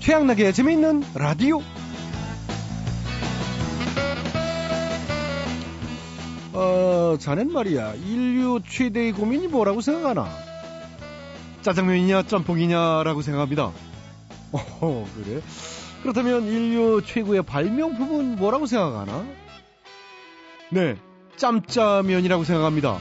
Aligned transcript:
최양락의 0.00 0.54
재미있는 0.54 1.02
라디오. 1.14 1.60
어, 6.54 7.16
자넨 7.20 7.52
말이야. 7.52 7.94
인류 7.94 8.60
최대의 8.66 9.12
고민이 9.12 9.48
뭐라고 9.48 9.82
생각하나? 9.82 10.26
짜장면이냐, 11.60 12.22
짬뽕이냐라고 12.22 13.20
생각합니다. 13.20 13.72
어, 14.52 15.06
그래? 15.14 15.42
그렇다면 16.02 16.46
인류 16.46 17.02
최고의 17.04 17.42
발명품은 17.42 18.36
뭐라고 18.36 18.64
생각하나? 18.64 19.26
네, 20.70 20.96
짬짜면이라고 21.36 22.44
생각합니다. 22.44 22.98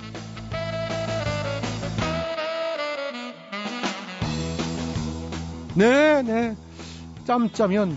네, 5.76 6.22
네. 6.24 6.56
짬짜면, 7.30 7.96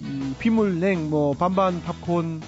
이 0.00 0.34
비물냉, 0.38 1.10
뭐, 1.10 1.34
반반 1.34 1.82
팝콘, 1.82 2.40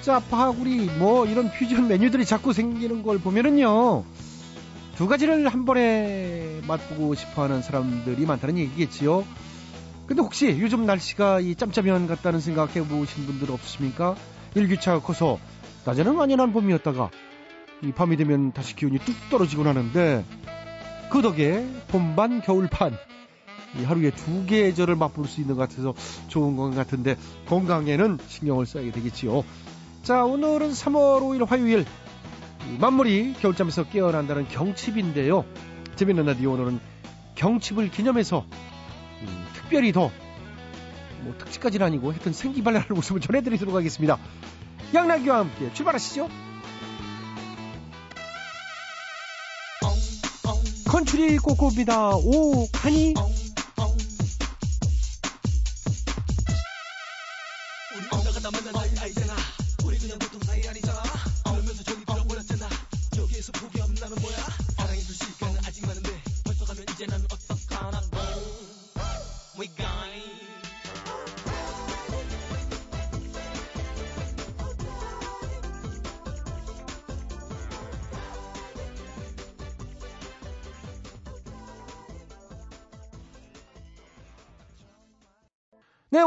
짜파구리, 0.00 0.86
뭐, 0.98 1.24
이런 1.24 1.52
퓨전 1.52 1.86
메뉴들이 1.86 2.24
자꾸 2.24 2.52
생기는 2.52 3.04
걸 3.04 3.20
보면은요, 3.20 4.02
두 4.96 5.06
가지를 5.06 5.46
한 5.46 5.64
번에 5.64 6.60
맛보고 6.66 7.14
싶어 7.14 7.44
하는 7.44 7.62
사람들이 7.62 8.26
많다는 8.26 8.58
얘기겠지요. 8.58 9.24
근데 10.08 10.20
혹시 10.20 10.58
요즘 10.60 10.84
날씨가 10.84 11.38
이 11.38 11.54
짬짜면 11.54 12.08
같다는 12.08 12.40
생각해 12.40 12.82
보신 12.88 13.26
분들 13.26 13.52
없으십니까? 13.52 14.16
일교차가 14.56 15.00
커서 15.00 15.38
낮에는 15.84 16.16
완연한 16.16 16.52
봄이었다가 16.52 17.10
이 17.84 17.92
밤이 17.92 18.16
되면 18.16 18.50
다시 18.52 18.74
기온이 18.74 18.98
뚝 18.98 19.14
떨어지곤 19.30 19.68
하는데 19.68 20.24
그 21.08 21.22
덕에 21.22 21.64
봄반 21.86 22.40
겨울반 22.40 22.98
하루에 23.84 24.10
두 24.10 24.46
계절을 24.46 24.96
맛볼 24.96 25.26
수 25.26 25.40
있는 25.40 25.56
것 25.56 25.68
같아서 25.68 25.94
좋은 26.28 26.56
것 26.56 26.74
같은데 26.74 27.16
건강에는 27.46 28.18
신경을 28.26 28.66
써야 28.66 28.90
되겠지요. 28.92 29.44
자, 30.02 30.24
오늘은 30.24 30.70
3월 30.70 31.20
5일 31.20 31.46
화요일 31.46 31.84
만물이 32.80 33.34
겨울잠에서 33.40 33.84
깨어난다는 33.84 34.48
경칩인데요. 34.48 35.44
재밌는 35.96 36.26
라디오 36.26 36.52
오늘은 36.52 36.80
경칩을 37.34 37.90
기념해서 37.90 38.44
음, 39.22 39.46
특별히 39.54 39.92
더 39.92 40.10
뭐 41.26 41.36
특집까지는 41.38 41.84
아니고 41.84 42.12
하여튼 42.12 42.32
생기발랄한 42.32 42.96
웃음을 42.96 43.20
전해드리도록 43.20 43.74
하겠습니다. 43.74 44.18
양락이와 44.94 45.40
함께 45.40 45.72
출발하시죠. 45.74 46.28
컨츄리 50.86 51.38
꼬꼬입니다. 51.38 52.10
오, 52.16 52.66
하니? 52.72 53.14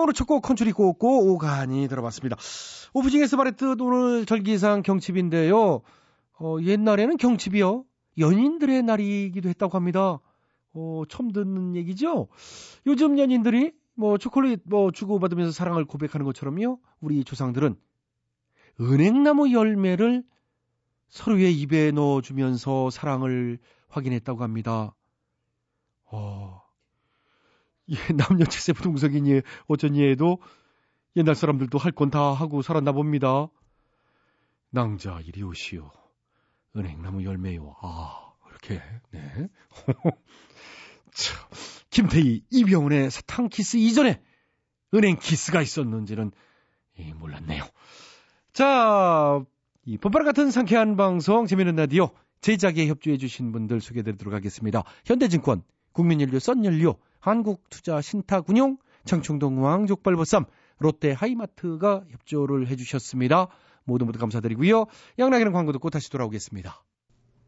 네, 0.10 0.12
오늘 0.12 0.14
첫곡 0.16 0.42
컨츄리 0.42 0.72
꼬꼬 0.72 1.20
오간이 1.32 1.88
들어봤습니다. 1.88 2.36
오프닝에서 2.96 3.38
말했듯 3.38 3.80
오늘 3.80 4.26
절기상 4.26 4.82
경칩인데요. 4.82 5.82
어, 6.40 6.58
옛날에는 6.60 7.18
경칩이요. 7.18 7.86
연인들의 8.18 8.82
날이기도 8.82 9.50
했다고 9.50 9.78
합니다. 9.78 10.20
어, 10.74 11.04
처음 11.10 11.32
듣는 11.32 11.76
얘기죠? 11.76 12.28
요즘 12.88 13.20
연인들이 13.20 13.74
뭐 13.94 14.18
초콜릿 14.18 14.62
뭐 14.66 14.90
주고받으면서 14.90 15.52
사랑을 15.52 15.86
고백하는 15.86 16.26
것처럼요. 16.26 16.80
우리 17.02 17.24
조상들은 17.24 17.76
은행나무 18.82 19.52
열매를 19.52 20.24
서로의 21.10 21.54
입에 21.54 21.92
넣어주면서 21.92 22.90
사랑을 22.90 23.60
확인했다고 23.90 24.42
합니다. 24.42 24.96
어, 26.06 26.59
예, 27.90 28.14
남녀 28.14 28.46
칠세 28.50 28.74
부동석이니 28.74 29.42
어쩐니 29.68 30.04
해도 30.10 30.40
옛날 31.16 31.36
사람들도 31.36 31.78
할 31.78 31.92
건 31.92 32.10
다 32.12 32.34
하고 32.34 32.62
살았나 32.62 32.92
봅니다. 32.92 33.48
낭자 34.72 35.22
이리 35.26 35.42
오시오. 35.44 35.90
은행나무 36.76 37.24
열매요. 37.26 37.76
아, 37.82 38.34
이렇게, 38.50 38.82
네. 39.12 39.50
참, 41.12 41.36
김태희, 41.90 42.44
이병헌의 42.52 43.10
사탕 43.10 43.50
키스 43.50 43.78
이전에 43.78 44.22
은행 44.94 45.18
키스가 45.18 45.62
있었는지는 45.64 46.32
예, 47.00 47.14
몰랐네요. 47.14 47.64
자, 48.54 49.44
이 49.86 49.98
봄바람 49.98 50.26
같은 50.26 50.52
상쾌한 50.52 50.96
방송, 50.96 51.48
재미있는 51.48 51.76
라디오, 51.76 52.10
제작에 52.42 52.88
협조해 52.88 53.18
주신 53.18 53.52
분들 53.52 53.82
소개해 53.82 54.04
드리도록 54.04 54.34
하겠습니다. 54.34 54.84
현대증권, 55.06 55.64
국민연료, 55.94 56.38
썬연료, 56.40 56.96
한국투자신탁운용, 57.20 58.78
장충동 59.06 59.64
왕 59.64 59.88
족발보쌈, 59.88 60.46
롯데 60.80 61.12
하이마트가 61.12 62.04
협조를 62.10 62.68
해주셨습니다. 62.68 63.48
모두 63.84 64.06
모두 64.06 64.20
감사드리고요. 64.20 64.86
양락이는 65.18 65.52
광고 65.52 65.72
듣고 65.72 65.90
다시 65.90 66.10
돌아오겠습니다. 66.12 66.84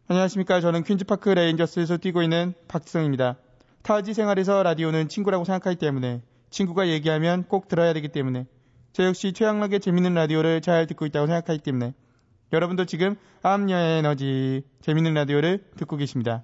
안녕하십니까. 0.08 0.60
저는 0.60 0.84
퀸즈파크 0.84 1.30
레인저스에서 1.30 1.98
뛰고 1.98 2.22
있는 2.24 2.54
박지성입니다. 2.68 3.38
타지 3.84 4.14
생활에서 4.14 4.62
라디오는 4.64 5.08
친구라고 5.08 5.46
생각하기 5.46 5.78
때문에 5.78 6.22
친구가 6.50 6.90
얘기하면 6.90 7.46
꼭 7.48 7.68
들어야 7.68 7.94
되기 7.94 8.10
때문에 8.10 8.46
저 8.94 9.06
역시 9.06 9.32
최양락의 9.32 9.80
재밌는 9.80 10.14
라디오를 10.14 10.62
잘 10.62 10.86
듣고 10.88 11.06
있다고 11.06 11.28
생각하기 11.28 11.60
때문에 11.60 11.94
여러분도 12.52 12.86
지금 12.86 13.16
암녀의 13.42 14.00
에너지 14.00 14.64
재밌는 14.82 15.14
라디오를 15.14 15.64
듣고 15.78 15.96
계십니다. 15.96 16.44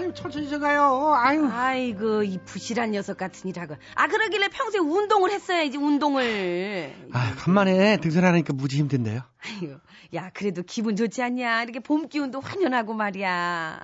아유 0.00 0.12
천천히 0.14 0.48
좀 0.48 0.60
가요 0.60 1.12
아유 1.14 1.46
아이고 1.52 2.22
이 2.22 2.38
부실한 2.46 2.92
녀석 2.92 3.18
같으니라고. 3.18 3.76
아 3.94 4.06
그러길래 4.08 4.48
평소에 4.48 4.80
운동을 4.80 5.30
했어야지 5.30 5.76
운동을. 5.76 6.94
아, 7.12 7.34
간만에 7.36 7.98
등산하니까 7.98 8.54
무지 8.54 8.78
힘든데요. 8.78 9.20
아이고 9.44 9.74
야 10.14 10.30
그래도 10.32 10.62
기분 10.66 10.96
좋지 10.96 11.22
않냐? 11.22 11.64
이렇게 11.64 11.80
봄 11.80 12.08
기운도 12.08 12.40
환연하고 12.40 12.94
말이야. 12.94 13.78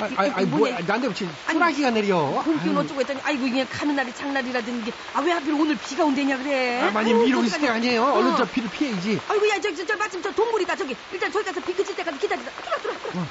아, 0.00 0.06
이- 0.06 0.14
아, 0.16 0.26
이- 0.26 0.30
아, 0.36 0.40
이 0.42 0.44
뭐, 0.44 0.58
뭐냐, 0.60 0.78
나한테 0.80 1.08
무슨 1.08 1.28
소나기가 1.46 1.90
내려. 1.90 2.42
봄 2.44 2.60
기운 2.62 2.76
아유. 2.76 2.84
어쩌고 2.84 3.00
했더니 3.00 3.20
아이고 3.24 3.46
이게 3.46 3.64
가는 3.64 3.96
날이 3.96 4.12
장날이라든지 4.14 4.92
아왜 5.14 5.32
하필 5.32 5.54
오늘 5.54 5.76
비가 5.78 6.04
온대냐 6.04 6.36
그래? 6.36 6.82
아, 6.82 6.90
많이 6.90 7.10
아유, 7.12 7.24
미루고 7.24 7.44
있을 7.44 7.60
때. 7.62 7.68
아니에요. 7.68 8.02
어. 8.04 8.12
얼른 8.18 8.36
저 8.36 8.44
비를 8.44 8.68
피해야지. 8.70 9.18
아이고 9.28 9.48
야 9.48 9.58
저기 9.60 9.76
저, 9.76 9.86
저 9.86 9.96
마침 9.96 10.20
저 10.22 10.30
동물이다 10.30 10.76
저기 10.76 10.94
일단 11.10 11.32
저기 11.32 11.46
가서 11.46 11.60
비 11.62 11.72
그칠 11.74 11.96
때까지 11.96 12.18
기다리자. 12.18 12.50
들어 12.50 12.76
들어 12.82 12.92
들어. 13.12 13.22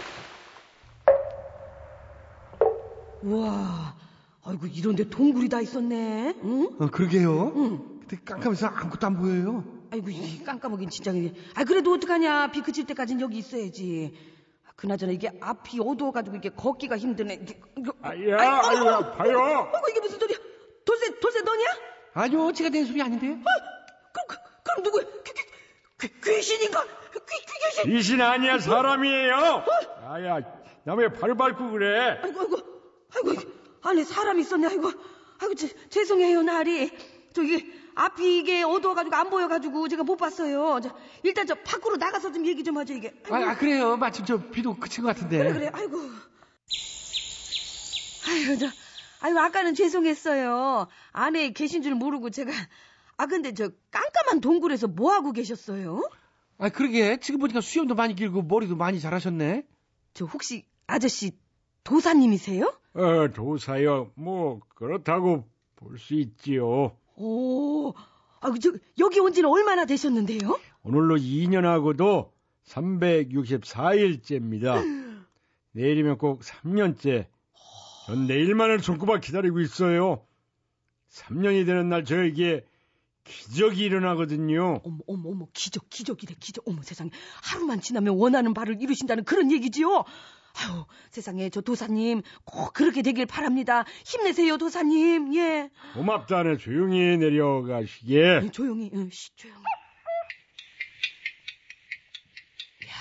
우와. 3.23 3.95
아이고 4.45 4.67
이런데 4.67 5.09
동굴이 5.09 5.49
다 5.49 5.59
있었네. 5.61 6.35
응? 6.43 6.69
어, 6.79 6.87
그러게요. 6.87 7.53
응. 7.55 7.99
근데 8.07 8.17
깜깜해서 8.23 8.67
아무것도 8.67 9.07
안 9.07 9.17
보여요. 9.17 9.63
아이고 9.91 10.09
이 10.09 10.43
깜깜하긴 10.43 10.89
진짜. 10.89 11.11
아 11.55 11.63
그래도 11.63 11.93
어떡하냐 11.93 12.51
비 12.51 12.61
그칠 12.61 12.85
때까지는 12.85 13.21
여기 13.21 13.37
있어야지. 13.39 14.13
아, 14.65 14.71
그나저나 14.75 15.11
이게 15.11 15.29
앞이 15.41 15.79
어두워가지고 15.81 16.37
이게 16.37 16.49
걷기가 16.49 16.97
힘드네. 16.97 17.45
아야 18.01 18.37
아이고, 18.39 18.89
아파요 18.89 19.39
아이고 19.73 19.87
이게 19.89 19.99
무슨 19.99 20.19
소리야? 20.19 20.37
돌쇠 20.85 21.19
돌쇠 21.19 21.41
너냐? 21.41 21.65
아니요, 22.13 22.51
제가 22.53 22.69
된 22.69 22.85
소리 22.85 23.01
아닌데요. 23.01 23.31
그럼 23.33 24.27
그- 24.27 24.37
그럼 24.63 24.83
누구야? 24.83 25.03
귀, 25.99 26.07
귀신인가? 26.21 26.83
귀, 26.83 27.19
귀, 27.19 27.81
귀신! 27.81 27.91
귀신 27.91 28.21
아니야 28.21 28.59
사람이에요. 28.59 29.63
아야 30.07 30.39
남의 30.83 31.13
발 31.13 31.35
밟고 31.35 31.71
그래. 31.71 32.19
아이고, 32.23 32.39
아이고, 32.41 32.57
아이고, 33.17 33.41
안에 33.81 34.03
사람 34.03 34.39
있었네, 34.39 34.67
아이고. 34.67 34.91
아이고, 35.39 35.55
제, 35.55 35.73
죄송해요, 35.89 36.43
나리. 36.43 36.91
저기, 37.33 37.71
앞이 37.95 38.37
이게 38.39 38.63
어두워가지고 38.63 39.15
안 39.15 39.29
보여가지고 39.29 39.87
제가 39.87 40.03
못 40.03 40.17
봤어요. 40.17 40.79
저, 40.81 40.95
일단 41.23 41.47
저 41.47 41.55
밖으로 41.55 41.97
나가서 41.97 42.31
좀 42.31 42.45
얘기 42.45 42.63
좀 42.63 42.77
하죠, 42.77 42.93
이게. 42.93 43.13
아이고, 43.29 43.35
아, 43.35 43.51
아, 43.51 43.57
그래요. 43.57 43.97
마침 43.97 44.25
저 44.25 44.37
비도 44.37 44.75
그친 44.75 45.03
것 45.03 45.15
같은데. 45.15 45.37
그래, 45.39 45.53
그래, 45.53 45.69
아이고. 45.73 45.97
아이고, 48.27 48.57
저, 48.57 48.67
아이고, 49.21 49.39
아까는 49.39 49.73
죄송했어요. 49.73 50.87
안에 51.11 51.51
계신 51.53 51.81
줄 51.81 51.95
모르고 51.95 52.29
제가. 52.29 52.51
아, 53.17 53.25
근데 53.25 53.53
저 53.53 53.69
깜깜한 53.89 54.41
동굴에서 54.41 54.87
뭐 54.87 55.11
하고 55.11 55.31
계셨어요? 55.31 56.07
아, 56.59 56.69
그러게. 56.69 57.17
지금 57.19 57.39
보니까 57.39 57.61
수염도 57.61 57.95
많이 57.95 58.15
길고 58.15 58.43
머리도 58.43 58.75
많이 58.75 58.99
자라셨네. 58.99 59.63
저 60.13 60.25
혹시 60.25 60.65
아저씨 60.87 61.31
도사님이세요? 61.87 62.73
어 62.93 63.27
도사요. 63.33 64.11
뭐 64.15 64.59
그렇다고 64.75 65.45
볼 65.77 65.97
수 65.97 66.15
있지요. 66.15 66.97
오, 67.15 67.93
아, 68.41 68.53
저, 68.61 68.73
여기 68.99 69.19
온 69.21 69.31
지는 69.31 69.49
얼마나 69.49 69.85
되셨는데요? 69.85 70.59
오늘로 70.83 71.15
2년하고도 71.15 72.29
364일째입니다. 72.65 74.75
내일이면 75.71 76.17
꼭 76.17 76.41
3년째. 76.41 77.27
전 78.07 78.27
내일만을 78.27 78.81
손꼽아 78.81 79.19
기다리고 79.19 79.61
있어요. 79.61 80.25
3년이 81.09 81.65
되는 81.65 81.87
날 81.89 82.03
저에게 82.03 82.65
기적이 83.23 83.85
일어나거든요. 83.85 84.81
어머, 84.83 84.97
어머, 85.07 85.29
어머, 85.29 85.47
기적, 85.53 85.89
기적이래, 85.89 86.35
기적. 86.39 86.67
어머, 86.67 86.81
세상에. 86.81 87.09
하루만 87.43 87.79
지나면 87.81 88.17
원하는 88.17 88.53
바를 88.53 88.81
이루신다는 88.81 89.23
그런 89.23 89.51
얘기지요? 89.51 90.03
아유, 90.59 90.85
세상에, 91.11 91.49
저 91.49 91.61
도사님, 91.61 92.21
꼭 92.43 92.73
그렇게 92.73 93.01
되길 93.01 93.25
바랍니다. 93.25 93.85
힘내세요, 94.05 94.57
도사님, 94.57 95.35
예. 95.35 95.69
고맙다네 95.93 96.57
조용히 96.57 97.17
내려가시게. 97.17 98.41
예, 98.43 98.49
조용히, 98.51 98.89
응, 98.93 99.09
시, 99.11 99.35
조용히. 99.35 99.63
야, 102.87 102.91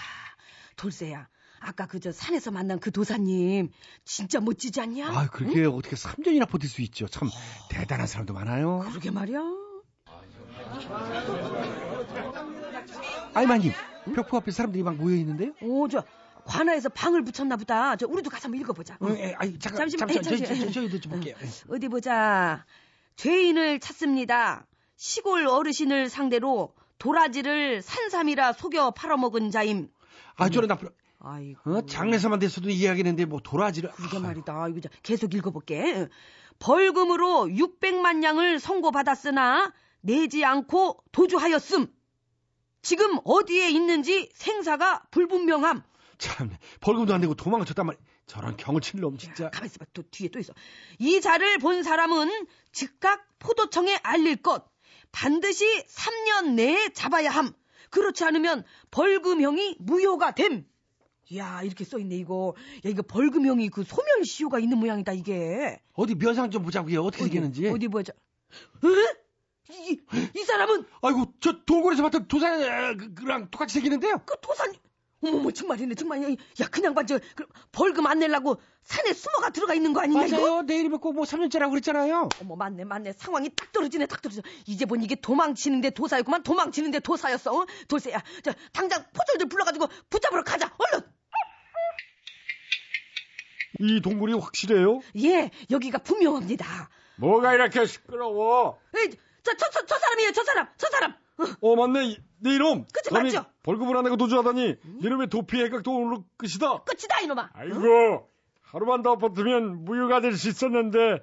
돌쇠야. 0.76 1.28
아까 1.60 1.86
그저 1.86 2.12
산에서 2.12 2.50
만난 2.50 2.78
그 2.78 2.92
도사님, 2.92 3.70
진짜 4.04 4.38
멋지지 4.40 4.80
않냐? 4.80 5.08
아, 5.08 5.26
그렇게 5.28 5.64
어떻게 5.64 5.96
3년이나 5.96 6.48
버틸 6.48 6.68
수 6.68 6.82
있죠. 6.82 7.08
참 7.08 7.28
대단한 7.70 8.06
사람도 8.06 8.34
많아요. 8.34 8.84
그러게 8.90 9.10
말이야. 9.10 9.40
아이마님, 13.34 13.72
벽포 14.14 14.36
앞에 14.36 14.50
사람들이 14.50 14.82
막 14.82 14.96
모여 14.96 15.14
있는데요. 15.16 15.52
오, 15.62 15.88
저, 15.88 16.04
관아에서 16.46 16.88
방을 16.88 17.22
붙였나 17.22 17.56
보다. 17.56 17.96
저, 17.96 18.06
우리도 18.06 18.30
가서 18.30 18.44
한번 18.44 18.60
읽어보자. 18.60 18.96
어, 19.00 19.10
에, 19.10 19.34
아이, 19.36 19.58
잠깐, 19.58 19.88
잠시만, 19.88 20.08
잠시만, 20.08 20.16
에이, 20.16 20.22
저, 20.22 20.30
저, 20.30 20.44
잠시만. 20.46 20.72
저, 20.72 20.80
저희도 20.80 21.00
좀 21.00 21.12
볼게요. 21.12 21.34
어디 21.68 21.88
보자. 21.88 22.64
죄인을 23.16 23.80
찾습니다. 23.80 24.66
시골 24.96 25.46
어르신을 25.46 26.08
상대로 26.08 26.74
도라지를 26.98 27.82
산삼이라 27.82 28.52
속여 28.54 28.92
팔아먹은 28.92 29.50
자임. 29.50 29.88
아, 30.36 30.48
저런 30.48 30.68
나쁜. 30.68 30.88
아이고. 31.18 31.76
어? 31.76 31.86
장례사만 31.86 32.38
됐어도 32.38 32.70
이해하겠는데 32.70 33.24
뭐 33.24 33.40
도라지를. 33.42 33.90
그게 33.90 34.16
아, 34.18 34.20
말이다. 34.20 34.68
이거 34.68 34.80
자, 34.80 34.88
계속 35.02 35.34
읽어볼게. 35.34 36.08
벌금으로 36.58 37.46
600만 37.46 38.22
양을 38.22 38.58
선고받았으나 38.58 39.72
내지 40.00 40.44
않고 40.44 41.02
도주하였음. 41.12 41.88
지금 42.82 43.18
어디에 43.24 43.68
있는지 43.70 44.30
생사가 44.34 45.02
불분명함. 45.10 45.82
참 46.18 46.50
벌금도 46.80 47.14
안 47.14 47.20
내고 47.20 47.34
도망쳤단 47.34 47.86
말이야. 47.86 48.00
저런 48.26 48.56
경을 48.56 48.80
칠놈 48.80 49.18
진짜. 49.18 49.50
가만 49.50 49.66
있어봐. 49.66 49.86
또 49.92 50.02
뒤에 50.10 50.28
또 50.28 50.38
있어. 50.38 50.52
이 50.98 51.20
자를 51.20 51.58
본 51.58 51.82
사람은 51.82 52.46
즉각 52.72 53.26
포도청에 53.38 53.98
알릴 54.02 54.36
것. 54.36 54.66
반드시 55.12 55.64
3년 55.86 56.54
내에 56.54 56.90
잡아야 56.92 57.30
함. 57.30 57.52
그렇지 57.90 58.24
않으면 58.24 58.64
벌금형이 58.90 59.76
무효가 59.78 60.34
됨. 60.34 60.66
이야 61.30 61.62
이렇게 61.62 61.84
써있네 61.84 62.16
이거. 62.16 62.54
야 62.84 62.90
이거 62.90 63.02
벌금형이 63.02 63.68
그 63.70 63.84
소멸시효가 63.84 64.58
있는 64.58 64.78
모양이다 64.78 65.12
이게. 65.12 65.80
어디 65.94 66.14
면상 66.14 66.50
좀 66.50 66.62
보자고요. 66.62 67.02
어떻게 67.02 67.24
생겼는지. 67.24 67.68
어디 67.68 67.88
보자. 67.88 68.12
에? 68.12 69.26
이, 69.68 70.00
이 70.36 70.44
사람은 70.44 70.84
아이고 71.02 71.32
저 71.40 71.64
동굴에서 71.64 72.02
봤던 72.04 72.28
도사랑 72.28 73.50
똑같이 73.50 73.74
생기는데요. 73.74 74.22
그 74.24 74.36
도사님. 74.40 74.78
어머머 75.22 75.50
정말이네 75.50 75.94
정말. 75.94 76.22
야 76.22 76.68
그냥 76.70 76.94
봐저 76.94 77.18
그 77.34 77.46
벌금 77.72 78.06
안 78.06 78.18
내려고 78.18 78.60
산에 78.82 79.12
숨어가 79.12 79.50
들어가 79.50 79.74
있는 79.74 79.92
거 79.92 80.00
아니냐 80.00 80.26
이거? 80.26 80.36
맞아요. 80.40 80.62
내일이면 80.62 81.00
꼭뭐 81.00 81.24
3년째라고 81.24 81.70
그랬잖아요. 81.70 82.28
어머 82.42 82.54
맞네 82.56 82.84
맞네 82.84 83.12
상황이 83.14 83.50
딱 83.56 83.72
떨어지네 83.72 84.06
딱 84.06 84.20
떨어져 84.22 84.42
이제 84.66 84.84
보니 84.84 85.04
이게 85.04 85.14
도망치는데 85.14 85.90
도사였구만 85.90 86.42
도망치는데 86.42 87.00
도사였어 87.00 87.52
어? 87.60 87.66
돌쇠야 87.88 88.22
저 88.42 88.52
당장 88.72 89.04
포졸들 89.12 89.48
불러가지고 89.48 89.88
붙잡으러 90.10 90.44
가자 90.44 90.72
얼른 90.78 91.04
이 93.80 94.00
동굴이 94.00 94.32
확실해요? 94.34 95.00
예 95.24 95.50
여기가 95.70 95.98
분명합니다 95.98 96.88
뭐가 97.18 97.54
이렇게 97.54 97.84
시끄러워? 97.86 98.78
에이, 98.96 99.10
저, 99.42 99.54
저, 99.56 99.70
저, 99.70 99.84
저 99.86 99.98
사람이에요 99.98 100.32
저 100.32 100.44
사람 100.44 100.68
저 100.78 100.88
사람 100.90 101.14
어, 101.38 101.44
어 101.72 101.76
맞네. 101.76 102.16
내 102.38 102.54
이놈. 102.54 102.86
그치, 102.92 103.10
감히 103.10 103.32
맞죠? 103.32 103.46
벌금을 103.62 103.96
안 103.96 104.04
내고 104.04 104.16
도주하다니. 104.16 104.76
내 105.00 105.06
이놈의 105.08 105.28
도피 105.28 105.60
해각도 105.62 105.92
오늘로 105.94 106.24
끝이다. 106.36 106.84
끝이다 106.84 107.20
이놈아. 107.20 107.50
아이고. 107.54 108.30
하루만 108.62 109.02
더 109.02 109.16
버티면 109.16 109.84
무효가 109.84 110.20
될 110.20 110.36
수 110.36 110.48
있었는데. 110.48 111.18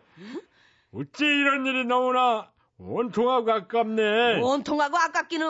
어찌 0.93 1.25
이런 1.25 1.65
일이 1.65 1.85
너무나. 1.85 2.51
원통하고 2.77 3.51
아깝네. 3.51 4.39
원통하고 4.41 4.97
아깝기는 4.97 5.47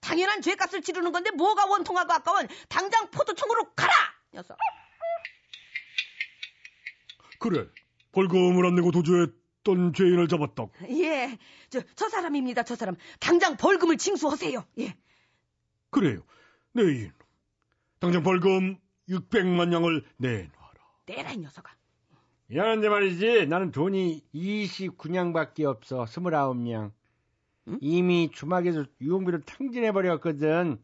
당연한 0.00 0.42
죄값을 0.42 0.82
치르는 0.82 1.12
건데 1.12 1.30
뭐가 1.30 1.66
원통하고 1.66 2.12
아까워 2.12 2.40
당장 2.68 3.10
포도청으로 3.10 3.72
가라! 3.74 3.92
녀석. 4.32 4.58
그래. 7.38 7.66
벌금을 8.12 8.66
안 8.66 8.74
내고 8.74 8.90
도주했 8.90 9.30
던 9.64 9.92
죄인을 9.92 10.28
잡았다. 10.28 10.66
예, 10.90 11.38
저, 11.70 11.80
저 11.96 12.08
사람입니다, 12.08 12.62
저 12.62 12.76
사람. 12.76 12.96
당장 13.18 13.56
벌금을 13.56 13.96
징수하세요. 13.96 14.64
예. 14.78 14.94
그래요 15.90 16.22
내 16.72 16.82
이놈 16.82 17.12
당장 17.98 18.22
벌금 18.22 18.76
600만 19.08 19.72
양을 19.72 20.04
내놔라. 20.18 20.50
내라, 21.06 21.32
이 21.32 21.38
녀석아. 21.38 21.74
미안한데 22.46 22.88
말이지 22.88 23.46
나는 23.46 23.70
돈이 23.70 24.22
29냥밖에 24.34 25.64
없어 25.64 26.04
29냥 26.04 26.92
이미 27.80 28.30
주막에서 28.30 28.84
유흥비를 29.00 29.42
탕진해버렸거든 29.42 30.78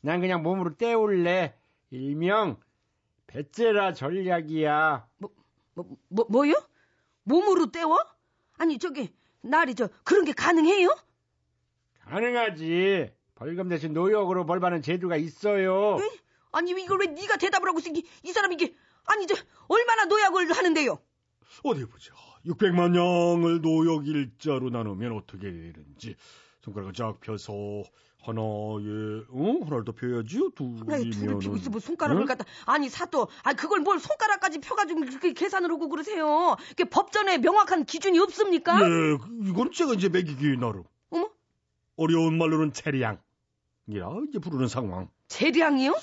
난 0.00 0.20
그냥 0.20 0.42
몸으로 0.42 0.76
떼올래 0.76 1.54
일명 1.90 2.58
배째라 3.26 3.92
전략이야 3.92 5.06
뭐, 5.18 5.30
뭐, 6.08 6.26
뭐요? 6.30 6.54
몸으로 7.24 7.70
때워? 7.70 7.98
아니, 8.58 8.78
저기, 8.78 9.10
날이 9.42 9.74
저, 9.74 9.88
그런 10.04 10.24
게 10.24 10.32
가능해요? 10.32 10.94
가능하지 12.00 13.12
벌금 13.34 13.68
대신 13.68 13.92
노역으로 13.92 14.46
벌받는 14.46 14.82
제도가 14.82 15.16
있어요 15.16 15.98
에? 16.00 16.10
아니, 16.52 16.70
이걸 16.70 17.00
왜 17.00 17.06
네가 17.06 17.36
대답을 17.36 17.68
하고 17.68 17.78
있어? 17.78 17.90
이, 17.90 18.04
이 18.22 18.32
사람이 18.32 18.54
이게, 18.54 18.74
아니, 19.06 19.26
저, 19.26 19.34
얼마나 19.68 20.04
노약을 20.04 20.52
하는데요? 20.52 20.98
어디 21.62 21.84
보자 21.86 22.12
600만 22.46 22.94
양을 22.96 23.60
노역 23.60 24.06
일자로 24.06 24.70
나누면 24.70 25.12
어떻게 25.12 25.50
되는지 25.50 26.16
손가락을 26.60 26.92
쫙 26.92 27.20
펴서 27.20 27.52
하나에 28.24 29.22
어? 29.30 29.58
하나를 29.64 29.84
더 29.84 29.92
펴야지 29.92 30.40
아이, 30.90 31.10
둘을 31.10 31.38
피고 31.38 31.56
있어, 31.56 31.68
뭐 31.70 31.78
손가락을 31.80 32.22
응? 32.22 32.26
갖다. 32.26 32.44
아니, 32.64 32.88
사또. 32.88 33.28
아니, 33.42 33.56
그걸 33.56 33.80
뭘 33.80 34.00
손가락까지 34.00 34.60
펴가지고 34.60 35.00
그렇게 35.00 35.32
계산을 35.34 35.70
하고 35.70 35.88
그러세요? 35.88 36.56
이게 36.70 36.84
법전에 36.84 37.38
명확한 37.38 37.84
기준이 37.84 38.18
없습니까? 38.18 38.78
네, 38.78 38.86
이건 39.46 39.70
제가 39.72 39.92
이제 39.92 40.08
매기기 40.08 40.56
나름. 40.56 40.84
어머? 41.10 41.28
어려운 41.96 42.38
말로는 42.38 42.72
체량. 42.72 43.20
이라 43.86 44.08
이제 44.28 44.38
부르는 44.38 44.68
상황. 44.68 45.08
재량이요? 45.28 45.94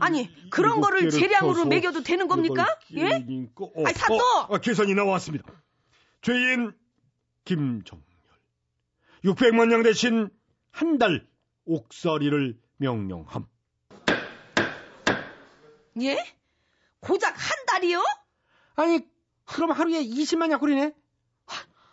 아니, 0.00 0.28
그런 0.50 0.80
거를 0.80 1.08
재량으로 1.10 1.64
매겨도 1.66 2.02
되는 2.02 2.26
겁니까? 2.26 2.66
예? 2.96 3.24
어, 3.54 3.86
아이, 3.86 3.94
사또! 3.94 4.16
어, 4.16 4.54
아, 4.54 4.58
계산이 4.58 4.94
나왔습니다. 4.94 5.50
죄인 6.22 6.72
김정열. 7.44 8.02
600만 9.24 9.72
양 9.72 9.82
대신 9.84 10.28
한 10.70 10.98
달 10.98 11.26
옥살이를 11.68 12.58
명령함. 12.78 13.46
예? 16.00 16.16
고작 17.00 17.34
한 17.36 17.66
달이요? 17.66 18.02
아니 18.74 19.06
그럼 19.44 19.72
하루에 19.72 20.02
20만 20.02 20.50
약골이네. 20.50 20.94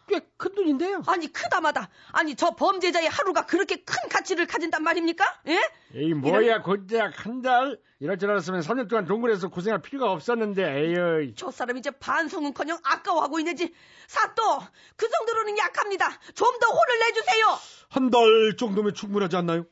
꽤 0.08 0.22
큰 0.38 0.54
돈인데요. 0.54 1.02
아니 1.08 1.32
크다마다 1.32 1.90
아니 2.12 2.36
저 2.36 2.52
범죄자의 2.52 3.08
하루가 3.08 3.46
그렇게 3.46 3.78
큰 3.78 4.10
가치를 4.10 4.46
가진단 4.48 4.84
말입니까? 4.84 5.24
예? 5.48 5.60
에이 5.94 6.14
뭐야 6.14 6.62
고작 6.62 7.26
한 7.26 7.42
달? 7.42 7.80
이럴 8.00 8.18
줄 8.20 8.30
알았으면 8.30 8.60
3년 8.62 8.90
동안 8.90 9.06
동굴에서 9.06 9.48
고생할 9.50 9.82
필요가 9.82 10.12
없었는데 10.12 10.64
에이 10.64 11.34
저 11.38 11.50
사람 11.52 11.78
이제 11.78 11.90
반성은커녕 11.92 12.78
아까워하고 12.84 13.40
있는지 13.40 13.74
사또 14.08 14.60
그 14.98 15.10
정도로는 15.10 15.58
약합니다. 15.58 16.10
좀 16.36 16.60
더 16.60 16.68
혼을 16.68 17.00
내주세요. 17.00 17.46
한 17.90 18.10
달 18.12 18.56
정도면 18.58 18.94
충분하지 18.94 19.38
않나요? 19.38 19.66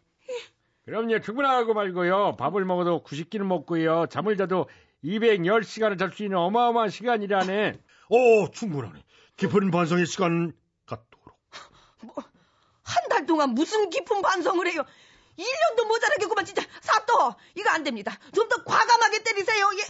그럼요 0.85 1.19
충분하고 1.19 1.73
말고요 1.73 2.35
밥을 2.37 2.65
먹어도 2.65 3.03
90끼는 3.03 3.43
먹고요 3.45 4.07
잠을 4.09 4.35
자도 4.37 4.67
210시간을 5.03 5.97
잘 5.99 6.11
수 6.11 6.23
있는 6.23 6.37
어마어마한 6.37 6.89
시간이라네 6.89 7.79
어 8.09 8.51
충분하네 8.51 9.01
깊은 9.37 9.71
반성의 9.71 10.05
시간 10.05 10.53
갖도록 10.85 11.37
한달 12.83 13.25
동안 13.25 13.51
무슨 13.51 13.89
깊은 13.89 14.21
반성을 14.21 14.65
해요. 14.71 14.83
1년도 15.37 15.87
모자라겠구만 15.87 16.45
진짜 16.45 16.61
사또 16.81 17.33
이거 17.55 17.69
안 17.71 17.83
됩니다. 17.83 18.17
좀 18.33 18.47
더 18.49 18.63
과감하게 18.63 19.23
때리세요. 19.23 19.69
예. 19.79 19.83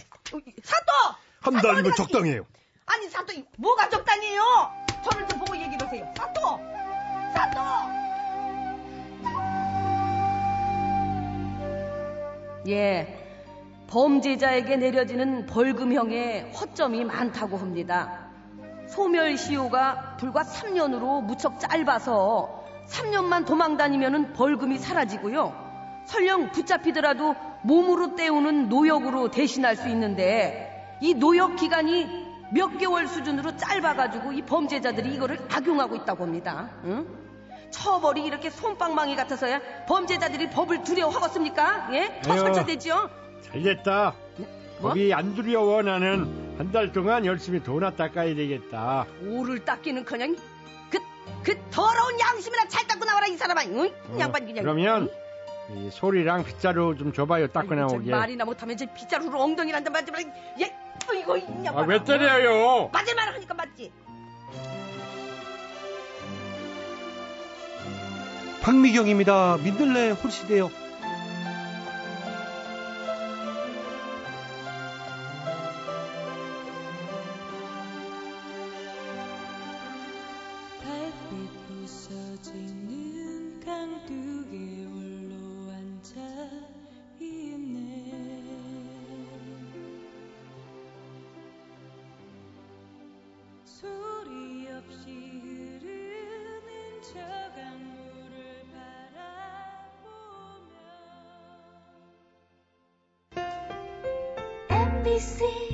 사또 0.62 1.16
한 1.40 1.54
달이면 1.60 1.94
적당해요 1.94 2.46
아니 2.86 3.08
사또 3.10 3.34
뭐가 3.58 3.88
적당해요? 3.90 4.42
저를 5.04 5.28
좀 5.28 5.38
보고 5.40 5.54
얘기를 5.56 5.86
하세요. 5.86 6.14
사또 6.16 6.40
사또 7.34 7.60
예. 12.68 13.20
범죄자에게 13.88 14.76
내려지는 14.76 15.46
벌금형에 15.46 16.52
허점이 16.52 17.04
많다고 17.04 17.58
합니다. 17.58 18.30
소멸시효가 18.94 20.16
불과 20.18 20.42
3년으로 20.42 21.22
무척 21.22 21.58
짧아서 21.58 22.62
3년만 22.88 23.44
도망 23.44 23.76
다니면 23.76 24.32
벌금이 24.34 24.78
사라지고요. 24.78 25.52
설령 26.06 26.52
붙잡히더라도 26.52 27.34
몸으로 27.62 28.14
때우는 28.14 28.68
노역으로 28.68 29.30
대신할 29.30 29.76
수 29.76 29.88
있는데 29.88 30.98
이 31.00 31.14
노역 31.14 31.56
기간이 31.56 32.24
몇 32.52 32.78
개월 32.78 33.08
수준으로 33.08 33.56
짧아가지고 33.56 34.32
이 34.32 34.42
범죄자들이 34.42 35.14
이거를 35.14 35.40
악용하고 35.50 35.96
있다고 35.96 36.24
합니다. 36.24 36.70
응? 36.84 37.06
처벌이 37.70 38.22
이렇게 38.22 38.50
솜방망이 38.50 39.16
같아서야 39.16 39.60
범죄자들이 39.88 40.50
법을 40.50 40.84
두려워하겠습니까? 40.84 41.88
예? 41.94 42.20
더. 42.22 42.36
설쳐되죠? 42.36 43.10
잘됐다 43.42 44.14
뭐? 44.80 44.90
거기 44.90 45.12
안 45.14 45.34
두려워 45.34 45.82
나는 45.82 46.42
한 46.58 46.70
달 46.72 46.92
동안 46.92 47.24
열심히 47.26 47.62
돈나 47.62 47.90
닦아야 47.90 48.34
되겠다 48.34 49.06
오를 49.26 49.64
닦기는 49.64 50.04
그냥 50.04 50.36
그, 50.90 50.98
그 51.42 51.56
더러운 51.70 52.18
양심이나 52.20 52.68
잘 52.68 52.86
닦고 52.86 53.04
나와라 53.04 53.26
이 53.26 53.36
사람아 53.36 53.62
응? 53.66 53.86
어, 53.86 54.16
양반 54.20 54.46
그냥 54.46 54.62
그러면 54.62 55.10
이 55.76 55.88
소리랑 55.90 56.44
빗자루 56.44 56.96
좀 56.96 57.12
줘봐요 57.12 57.48
닦고 57.48 57.74
나오게 57.74 58.10
말이나 58.10 58.44
못하면 58.44 58.76
제 58.76 58.86
빗자루로 58.92 59.40
엉덩이란다 59.40 59.90
맞지 59.90 60.12
말얘 60.12 60.30
이거 61.20 61.36
이 61.36 61.42
양반 61.64 61.84
아, 61.84 61.86
왜 61.86 62.02
때려요 62.04 62.88
맞을만 62.92 63.34
하니까 63.34 63.54
맞지 63.54 63.92
박미경입니다. 68.62 69.58
민들레 69.58 70.12
홀시대요. 70.12 70.70
부서지는 81.84 83.60
강둑에 83.60 84.84
홀로 84.86 85.70
앉아 85.70 86.18
있네. 87.20 88.10
소리 93.66 94.66
없이 94.70 95.10
흐르는 95.42 97.02
저 97.02 97.20
강물을 97.54 98.64
바라보며 99.12 100.24
MBC 104.70 105.73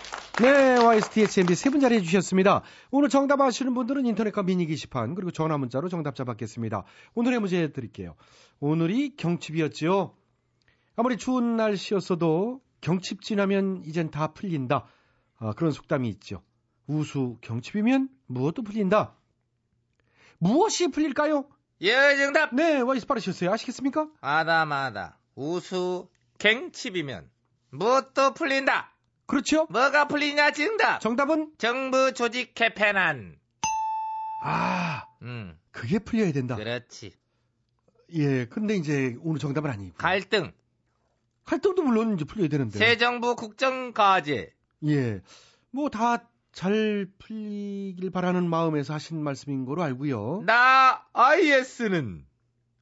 네 0.39 0.77
YSTHMB 0.77 1.55
세 1.55 1.69
분 1.69 1.79
자리해 1.81 2.01
주셨습니다 2.01 2.63
오늘 2.89 3.09
정답 3.09 3.41
아시는 3.41 3.73
분들은 3.73 4.05
인터넷과 4.05 4.43
미니 4.43 4.65
게시판 4.65 5.13
그리고 5.13 5.31
전화 5.31 5.57
문자로 5.57 5.89
정답자 5.89 6.23
받겠습니다 6.23 6.83
오늘의 7.15 7.39
문제 7.39 7.71
드릴게요 7.71 8.15
오늘이 8.59 9.15
경칩이었지요 9.17 10.15
아무리 10.95 11.17
추운 11.17 11.57
날씨였어도 11.57 12.61
경칩 12.81 13.21
지나면 13.21 13.83
이젠 13.85 14.09
다 14.09 14.33
풀린다 14.33 14.85
아, 15.37 15.53
그런 15.53 15.71
속담이 15.71 16.07
있죠 16.09 16.41
우수 16.87 17.37
경칩이면 17.41 18.09
무엇도 18.27 18.63
풀린다 18.63 19.15
무엇이 20.39 20.87
풀릴까요? 20.87 21.45
예 21.81 22.15
정답. 22.17 22.53
네, 22.53 22.79
와이스 22.79 23.05
빠르셨어요. 23.07 23.51
아시겠습니까? 23.51 24.07
아다마다 24.21 25.17
우수 25.35 26.09
갱칩이면 26.39 27.29
무엇도 27.69 28.33
풀린다. 28.33 28.90
그렇죠? 29.31 29.65
뭐가 29.69 30.09
풀리냐 30.09 30.51
정답. 30.51 30.99
정답은 30.99 31.53
정부 31.57 32.13
조직 32.13 32.53
개편안. 32.53 33.39
아, 34.39 35.05
음 35.21 35.57
그게 35.71 35.99
풀려야 35.99 36.33
된다. 36.33 36.57
그렇지. 36.57 37.13
예, 38.13 38.45
근데 38.45 38.75
이제 38.75 39.15
오늘 39.21 39.39
정답은 39.39 39.69
아니고. 39.69 39.95
갈등. 39.95 40.51
갈등도 41.45 41.81
물론 41.81 42.15
이제 42.15 42.25
풀려야 42.25 42.49
되는데. 42.49 42.77
새 42.77 42.97
정부 42.97 43.37
국정 43.37 43.93
과제. 43.93 44.53
예. 44.87 45.21
뭐 45.71 45.89
다 45.89 46.27
잘 46.51 47.07
풀리길 47.17 48.09
바라는 48.11 48.49
마음에서 48.49 48.93
하신 48.95 49.23
말씀인 49.23 49.63
거로 49.63 49.81
알고요. 49.83 50.43
나 50.45 51.05
IS는 51.13 52.25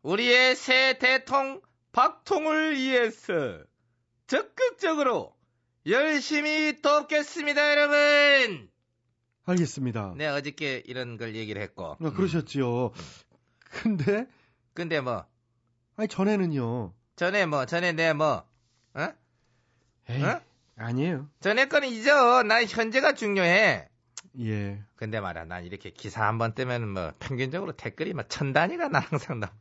우리의 0.02 0.56
새 0.56 0.98
대통 0.98 1.62
박통을 1.92 2.76
위해서 2.76 3.60
적극적으로 4.26 5.36
열심히 5.90 6.82
돕겠습니다, 6.82 7.72
여러분. 7.72 8.70
알겠습니다. 9.46 10.14
네, 10.18 10.28
어저께 10.28 10.84
이런 10.86 11.18
걸 11.18 11.36
얘기를 11.36 11.62
했고. 11.62 11.98
아, 12.00 12.10
그러셨지요. 12.12 12.92
근데 13.72 14.28
근데 14.74 15.02
뭐 15.02 15.26
아니 15.98 16.08
전에는요. 16.08 16.94
전에 17.16 17.46
뭐 17.46 17.66
전에 17.66 17.92
내 17.94 18.14
뭐 18.14 18.44
어? 18.94 19.08
에이, 20.10 20.24
어? 20.24 20.42
아니에요. 20.78 21.30
전에 21.40 21.68
거는 21.68 21.90
잊어. 21.90 22.44
난 22.44 22.66
현재가 22.66 23.14
중요해. 23.14 23.88
예. 24.42 24.84
근데 24.96 25.20
말이야, 25.20 25.46
난 25.46 25.66
이렇게 25.66 25.90
기사 25.92 26.26
한 26.28 26.38
번 26.38 26.54
뜨면 26.54 26.88
뭐 26.90 27.14
평균적으로 27.20 27.74
댓글이 27.74 28.14
막 28.14 28.30
천 28.30 28.54
단위가 28.54 28.88
나 28.90 29.00
항상 29.00 29.40
나. 29.40 29.52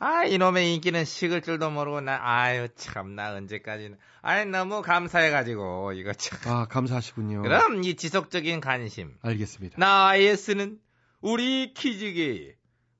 아, 0.00 0.24
이놈의 0.24 0.74
인기는 0.76 1.04
식을 1.04 1.42
줄도 1.42 1.70
모르고, 1.70 2.00
나, 2.00 2.18
아유, 2.22 2.68
참, 2.76 3.14
나 3.16 3.32
언제까지는. 3.34 3.98
아이, 4.22 4.44
너무 4.46 4.80
감사해가지고, 4.82 5.92
이거 5.94 6.12
참. 6.12 6.38
아, 6.46 6.66
감사하시군요. 6.66 7.42
그럼 7.42 7.82
이 7.82 7.96
지속적인 7.96 8.60
관심. 8.60 9.16
알겠습니다. 9.22 9.76
나 9.78 10.06
IS는 10.08 10.78
우리 11.20 11.74
키즈계의 11.74 12.54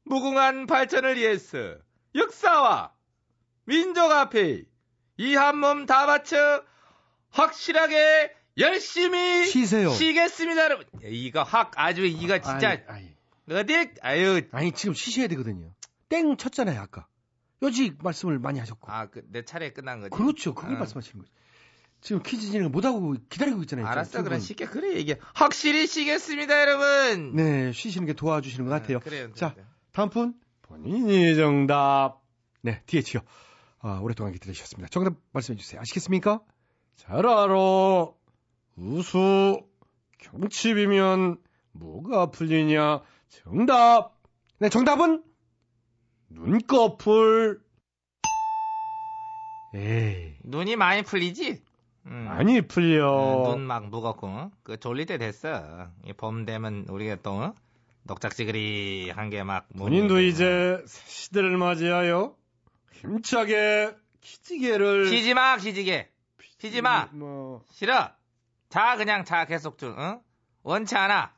무궁한 0.04 0.66
발전을 0.66 1.16
위해서 1.16 1.76
역사와 2.16 2.92
민족 3.64 4.10
앞에 4.10 4.62
이 5.18 5.34
한 5.36 5.56
몸 5.60 5.86
다 5.86 6.06
바쳐 6.06 6.64
확실하게 7.30 8.32
열심히 8.58 9.46
쉬세요. 9.46 9.90
쉬겠습니다, 9.90 10.64
여러분. 10.64 10.86
이거 11.04 11.42
확 11.42 11.72
아주 11.76 12.04
이거 12.06 12.40
진짜 12.40 12.70
아니, 12.70 12.80
아니. 12.88 13.14
어디 13.50 13.90
아유 14.02 14.40
아니, 14.52 14.72
지금 14.72 14.94
쉬셔야 14.94 15.28
되거든요. 15.28 15.70
땡 16.08 16.36
쳤잖아요, 16.36 16.80
아까. 16.80 17.06
요지 17.62 17.94
말씀을 18.02 18.38
많이 18.38 18.58
하셨고. 18.60 18.90
아 18.90 19.06
그 19.06 19.22
내 19.30 19.44
차례 19.44 19.72
끝난 19.72 20.00
거지. 20.00 20.10
그렇죠. 20.10 20.54
그걸 20.54 20.76
아. 20.76 20.78
말씀하시는 20.78 21.18
거죠. 21.18 21.32
지금 22.00 22.22
퀴즈 22.22 22.46
진행을 22.46 22.70
못하고 22.70 23.16
기다리고 23.28 23.60
있잖아요. 23.62 23.86
알았어, 23.86 24.18
두 24.18 24.24
그럼 24.24 24.38
분. 24.38 24.40
쉽게 24.40 24.66
그래 24.66 24.94
얘기해. 24.96 25.18
확실히 25.34 25.86
쉬겠습니다, 25.88 26.60
여러분. 26.60 27.34
네, 27.34 27.72
쉬시는 27.72 28.06
게 28.06 28.12
도와주시는 28.12 28.66
것 28.66 28.70
같아요. 28.70 28.98
아, 28.98 29.00
그래요. 29.00 29.32
자, 29.34 29.52
그래요. 29.52 29.66
다음 29.92 30.08
분. 30.10 30.34
본인이 30.62 31.34
정답. 31.34 32.20
네, 32.62 32.82
DH요. 32.86 33.20
아, 33.80 33.98
오랫동안 34.02 34.32
기다리셨습니다. 34.32 34.88
정답 34.90 35.14
말씀해 35.32 35.56
주세요. 35.56 35.80
아시겠습니까? 35.80 36.40
잘 36.96 37.26
알아. 37.26 38.06
우수. 38.76 39.60
경칩이면 40.18 41.38
뭐가 41.72 42.30
풀리냐. 42.30 43.02
정답. 43.28 44.16
네, 44.60 44.68
정답은 44.68 45.24
눈꺼풀. 46.30 47.60
에이, 49.74 50.36
눈이 50.44 50.76
많이 50.76 51.02
풀리지? 51.02 51.62
음. 52.06 52.24
많이 52.26 52.62
풀려. 52.62 53.42
눈막 53.54 53.88
무겁고 53.88 54.26
어? 54.26 54.50
그 54.62 54.78
졸릴 54.78 55.06
때 55.06 55.18
됐어. 55.18 55.88
이 56.06 56.12
봄 56.14 56.44
되면 56.46 56.86
우리가 56.88 57.16
또 57.22 57.32
어? 57.32 57.54
녹작지그리 58.04 59.10
한 59.14 59.28
게 59.28 59.42
막 59.44 59.68
본인도 59.76 60.20
이제 60.20 60.82
새 60.86 61.10
시대를 61.10 61.58
맞이하여 61.58 62.34
힘차게 62.92 63.94
기지개를 64.20 65.08
쉬지 65.08 65.34
마, 65.34 65.56
기지개. 65.58 66.08
쉬지 66.58 66.80
마. 66.80 67.08
뭐 67.12 67.62
싫어. 67.70 68.10
자, 68.70 68.96
그냥 68.96 69.24
자, 69.24 69.44
계속 69.44 69.78
좀, 69.78 69.94
응? 69.98 70.20
원치 70.62 70.96
않아. 70.96 71.32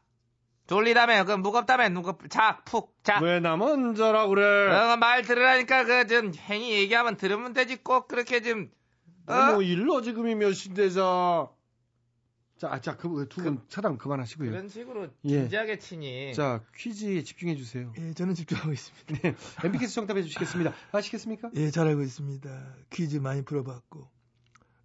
졸리다며, 0.70 1.24
그 1.24 1.32
무겁다며, 1.32 1.88
누가, 1.88 2.16
자, 2.28 2.62
푹, 2.64 2.94
자. 3.02 3.18
왜나 3.20 3.56
먼저라 3.56 4.28
그래? 4.28 4.42
어, 4.72 4.96
말 4.96 5.22
들으라니까, 5.22 5.84
그, 5.84 6.06
좀, 6.06 6.32
행위 6.32 6.70
얘기하면 6.74 7.16
들으면 7.16 7.52
되지, 7.52 7.82
꼭 7.82 8.06
그렇게 8.06 8.40
좀, 8.40 8.70
어? 9.26 9.52
뭐 9.54 9.62
일러 9.62 10.00
지금이 10.00 10.36
몇 10.36 10.52
시인데 10.52 10.90
자. 10.90 11.48
자, 12.56 12.68
아, 12.70 12.80
자, 12.80 12.96
그 12.96 13.26
두분 13.28 13.60
차단 13.68 13.98
그만하시고요. 13.98 14.48
그런 14.48 14.68
식으로 14.68 15.08
예. 15.24 15.40
진지하게 15.40 15.78
치니. 15.80 16.34
자, 16.34 16.62
퀴즈에 16.76 17.24
집중해 17.24 17.56
주세요. 17.56 17.92
예, 17.98 18.12
저는 18.12 18.34
집중하고 18.34 18.70
있습니다. 18.72 19.14
네, 19.22 19.34
MBK에서 19.64 19.94
정답해 19.94 20.22
주시겠습니다. 20.22 20.72
아시겠습니까? 20.92 21.50
예, 21.56 21.70
잘 21.72 21.88
알고 21.88 22.02
있습니다. 22.02 22.74
퀴즈 22.90 23.16
많이 23.16 23.42
풀어봤고, 23.42 24.08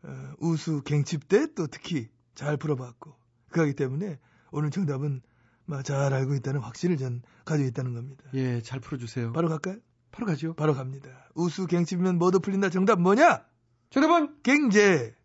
어, 0.04 0.34
우수 0.40 0.82
갱칩 0.84 1.28
때 1.28 1.46
또 1.54 1.68
특히 1.68 2.08
잘 2.34 2.58
풀어봤고, 2.58 3.14
그렇기 3.50 3.74
때문에 3.74 4.18
오늘 4.50 4.72
정답은 4.72 5.22
막 5.22 5.35
잘 5.84 6.14
알고 6.14 6.36
있다는 6.36 6.62
확신을 6.62 6.98
전 6.98 7.22
가지고 7.44 7.68
있다는 7.70 7.94
겁니다. 7.94 8.24
예, 8.34 8.62
잘 8.62 8.80
풀어 8.80 8.98
주세요. 8.98 9.32
바로 9.34 9.50
갈까요? 9.50 9.78
바로 10.12 10.26
가죠. 10.28 10.54
바로 10.54 10.74
갑니다. 10.74 11.10
우수 11.34 11.68
갱칩이면 11.68 12.18
뭐도 12.18 12.40
풀린다. 12.40 12.70
정답 12.70 13.02
뭐냐? 13.02 13.46
정답은 13.90 14.42
갱제. 14.44 15.16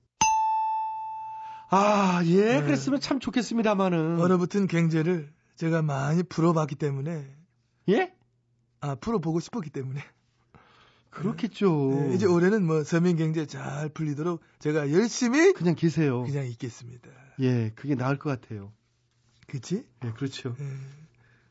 아, 1.69 2.23
예, 2.25 2.59
네. 2.59 2.63
그랬으면 2.63 3.01
참 3.01 3.21
좋겠습니다만은. 3.21 4.21
얼어붙은 4.21 4.67
갱제를 4.67 5.33
제가 5.55 5.83
많이 5.83 6.23
풀어봤기 6.25 6.75
때문에, 6.75 7.37
예? 7.91 8.13
아, 8.81 8.97
풀어보고 8.97 9.39
싶었기 9.41 9.71
때문에. 9.71 10.03
그렇겠죠. 11.11 12.09
예, 12.11 12.15
이제 12.15 12.27
올해는 12.27 12.65
뭐 12.65 12.83
서민 12.83 13.17
경제 13.17 13.47
잘 13.47 13.89
풀리도록 13.89 14.41
제가 14.59 14.93
열심히 14.93 15.53
그냥 15.53 15.75
계세요. 15.75 16.23
그냥 16.23 16.47
있겠습니다. 16.47 17.11
예, 17.41 17.73
그게 17.75 17.95
나을 17.95 18.19
것 18.19 18.41
같아요. 18.41 18.73
그치? 19.51 19.87
예, 20.05 20.13
그렇죠. 20.13 20.55
예. 20.61 20.77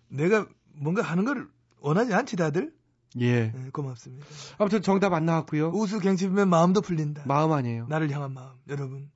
내가 0.08 0.48
뭔가 0.74 1.02
하는 1.02 1.26
걸 1.26 1.48
원하지 1.82 2.14
않지 2.14 2.36
다들? 2.38 2.74
예. 3.20 3.52
예, 3.56 3.70
고맙습니다. 3.72 4.26
아무튼 4.58 4.82
정답 4.82 5.14
안 5.14 5.26
나왔고요. 5.26 5.70
우수 5.72 6.00
갱칩이면 6.00 6.50
마음도 6.50 6.82
풀린다. 6.82 7.24
마음 7.26 7.52
아니에요. 7.52 7.88
나를 7.88 8.10
향한 8.12 8.34
마음. 8.34 8.54
여러분, 8.68 9.10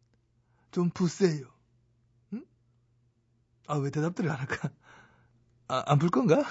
좀 0.72 0.90
푸세요. 0.90 1.46
응? 2.34 2.44
아, 3.68 3.76
왜 3.78 3.90
대답들을 3.92 4.30
안 4.30 4.38
할까? 4.38 4.70
아, 5.68 5.84
안 5.86 6.00
풀 6.00 6.10
건가? 6.10 6.44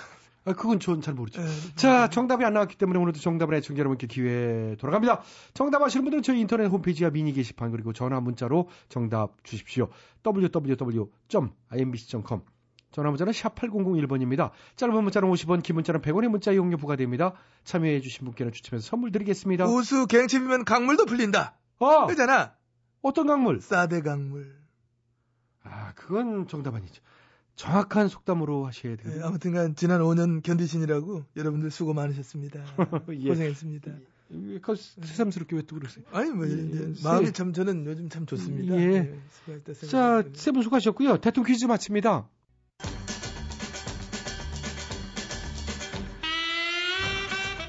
아, 0.44 0.52
그건 0.54 0.80
전 0.80 1.00
잘 1.00 1.14
모르죠. 1.14 1.40
예, 1.40 1.46
자, 1.76 2.10
정답이 2.10 2.44
안 2.44 2.54
나왔기 2.54 2.76
때문에 2.76 2.98
오늘도 2.98 3.20
정답을 3.20 3.54
애청자 3.54 3.78
여러분께 3.80 4.08
기회 4.08 4.74
돌아갑니다. 4.78 5.22
정답 5.54 5.82
아시는 5.82 6.04
분들은 6.04 6.22
저희 6.22 6.40
인터넷 6.40 6.66
홈페이지와 6.66 7.10
미니 7.10 7.32
게시판 7.32 7.70
그리고 7.70 7.92
전화 7.92 8.20
문자로 8.20 8.68
정답 8.88 9.44
주십시오. 9.44 9.88
www.imbc.com 10.26 12.40
전화 12.90 13.08
문자는 13.10 13.32
샵 13.32 13.54
8001번입니다. 13.54 14.50
짧은 14.76 15.02
문자는 15.02 15.30
50원, 15.30 15.62
긴 15.62 15.76
문자는 15.76 16.02
100원의 16.02 16.28
문자 16.28 16.52
이용료 16.52 16.76
부과됩니다. 16.76 17.32
참여해 17.64 18.00
주신 18.00 18.24
분께는 18.26 18.52
추첨해서 18.52 18.86
선물 18.86 19.12
드리겠습니다. 19.12 19.64
우수 19.66 20.06
갱칩이면 20.06 20.64
강물도 20.66 21.06
풀린다. 21.06 21.56
어, 21.78 22.06
그잖아. 22.06 22.52
어떤 23.00 23.28
강물? 23.28 23.62
싸대 23.62 24.02
강물. 24.02 24.60
아, 25.64 25.92
그건 25.94 26.48
정답 26.48 26.74
아니죠. 26.74 27.00
정확한 27.66 28.08
속담으로 28.08 28.66
하셔야 28.66 28.96
돼요. 28.96 29.14
예, 29.18 29.22
아무튼간 29.22 29.76
지난 29.76 30.00
5년 30.00 30.42
견디시느라고 30.42 31.22
여러분들 31.36 31.70
수고 31.70 31.94
많으셨습니다. 31.94 32.60
예. 33.10 33.28
고생했습니다. 33.28 33.92
그 34.62 34.74
새삼스럽게 34.76 35.54
왜 35.56 35.62
또 35.62 35.76
그러세요? 35.76 36.04
아니 36.10 36.30
뭐 36.30 36.44
이제 36.46 36.56
예, 36.72 36.92
마음이 37.04 37.26
세- 37.26 37.32
참 37.32 37.52
저는 37.52 37.84
요즘 37.86 38.08
참 38.08 38.26
좋습니다. 38.26 38.74
예. 38.76 39.14
수고했다 39.30 39.74
자. 39.88 40.24
세 40.34 40.50
분 40.50 40.62
수고하셨고요. 40.62 41.18
대통령 41.18 41.52
퀴즈 41.52 41.66
마칩니다. 41.66 42.26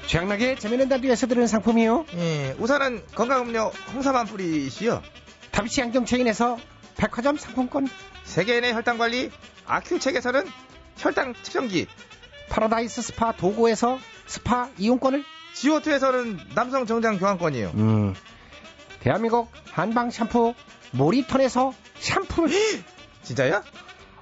최양락의 0.06 0.58
재미있는 0.60 0.88
단두에서 0.88 1.26
드리는 1.26 1.46
상품이요. 1.46 2.06
예, 2.14 2.54
우선은 2.58 3.02
건강음료 3.14 3.72
홍삼 3.94 4.14
한 4.16 4.26
뿌리시요. 4.26 5.02
다비치 5.50 5.82
안경체인에서 5.82 6.58
백화점 6.96 7.36
상품권. 7.36 7.88
세계인의 8.24 8.72
혈당 8.74 8.96
관리 8.98 9.30
아큐첵에서는 9.66 10.46
혈당 10.96 11.34
측정기. 11.42 11.86
파라다이스 12.50 13.02
스파 13.02 13.32
도고에서 13.32 13.98
스파 14.26 14.68
이용권을. 14.78 15.24
지오투에서는 15.54 16.40
남성 16.54 16.86
정장 16.86 17.18
교환권이요. 17.18 17.72
음. 17.74 18.14
대한민국 19.00 19.50
한방 19.70 20.10
샴푸 20.10 20.54
모리턴에서 20.92 21.72
샴푸를. 21.98 22.50
진짜야? 23.22 23.62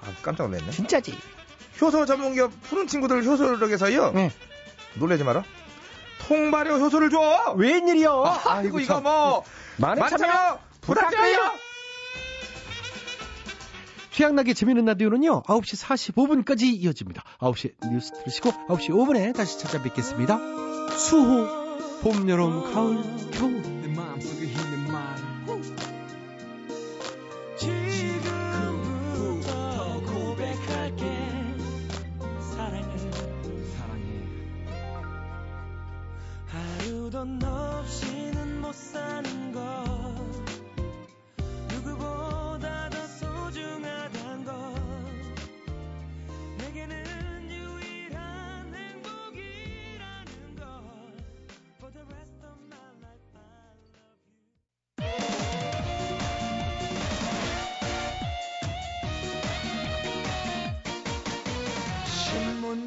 아, 0.02 0.12
깜짝 0.22 0.48
놀랐네. 0.48 0.70
진짜지. 0.70 1.16
효소 1.80 2.06
전문기업 2.06 2.52
푸른 2.62 2.86
친구들 2.86 3.24
효소력에서요. 3.24 4.12
네. 4.12 4.30
놀라지 4.94 5.24
마라. 5.24 5.42
통발효 6.26 6.74
효소를 6.76 7.10
줘. 7.10 7.54
웬일이요? 7.56 8.24
아 8.46 8.62
이고 8.62 8.78
이거 8.80 9.00
뭐 9.00 9.42
많은 9.78 9.96
참여 9.96 10.10
많잖아. 10.10 10.58
부탁드려요. 10.80 11.52
최양락의 14.12 14.54
재미있는 14.54 14.84
라디오는요, 14.84 15.42
9시 15.44 15.82
45분까지 16.14 16.64
이어집니다. 16.64 17.24
9시 17.38 17.72
뉴스 17.90 18.12
들으시고, 18.12 18.50
9시 18.68 18.90
5분에 18.90 19.34
다시 19.34 19.58
찾아뵙겠습니다. 19.58 20.38
수호, 20.98 21.46
봄, 22.02 22.28
여름, 22.28 22.62
가을, 22.74 23.02
겨울. 23.30 23.62
내 23.62 23.88
마음속에 23.88 24.44
있는 24.44 24.92
말 24.92 25.16
지금부터 27.56 29.48
고백할게 30.02 31.04
사랑해 32.54 32.98
사랑해 33.78 34.28
하루도 36.48 37.24
너 37.24 37.78
없이는 37.80 38.60
못 38.60 38.74
사는 38.74 39.52
것 39.52 40.01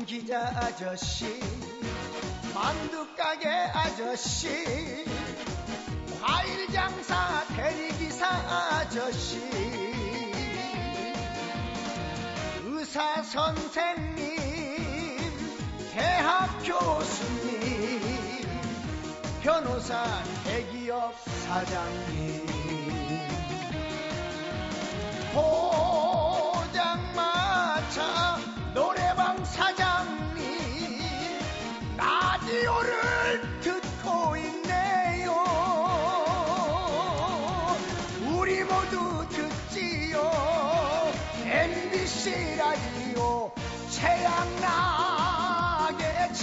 기자 0.06 0.40
아저씨 0.56 1.26
만두가게 2.54 3.48
아저씨 3.50 5.04
과일 6.22 6.72
장사 6.72 7.44
대리기사 7.56 8.28
아저씨 8.28 9.42
의사 12.64 13.24
선생님 13.24 14.38
대학 15.92 16.50
교수님 16.64 18.02
변호사 19.42 20.24
대기업 20.44 21.14
사장님. 21.48 22.46
포 25.34 26.35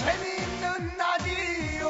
재밌는 0.03 0.97
라디오 0.97 1.87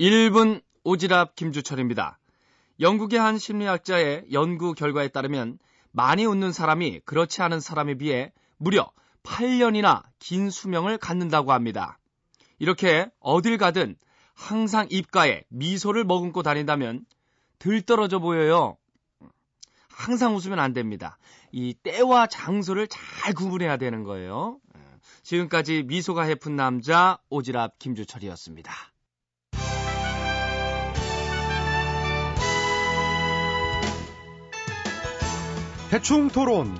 1분 0.00 0.62
오지랖 0.82 1.34
김주철입니다. 1.34 2.18
영국의 2.80 3.20
한 3.20 3.36
심리학자의 3.36 4.24
연구 4.32 4.72
결과에 4.72 5.08
따르면 5.08 5.58
많이 5.90 6.24
웃는 6.24 6.52
사람이 6.52 7.00
그렇지 7.04 7.42
않은 7.42 7.60
사람에 7.60 7.96
비해 7.96 8.32
무려 8.56 8.90
8년이나 9.24 10.04
긴 10.18 10.48
수명을 10.48 10.96
갖는다고 10.96 11.52
합니다. 11.52 11.98
이렇게 12.58 13.10
어딜 13.20 13.58
가든 13.58 13.96
항상 14.32 14.86
입가에 14.88 15.44
미소를 15.48 16.04
머금고 16.04 16.42
다닌다면 16.42 17.04
들떨어져 17.58 18.20
보여요. 18.20 18.78
항상 19.96 20.36
웃으면 20.36 20.58
안 20.58 20.74
됩니다. 20.74 21.18
이 21.50 21.72
때와 21.72 22.26
장소를 22.26 22.86
잘 22.86 23.32
구분해야 23.32 23.78
되는 23.78 24.04
거예요. 24.04 24.58
지금까지 25.22 25.84
미소가 25.86 26.24
해픈 26.24 26.54
남자 26.54 27.18
오지랖 27.30 27.72
김주철이었습니다. 27.78 28.72
대충 35.90 36.28
토론. 36.28 36.76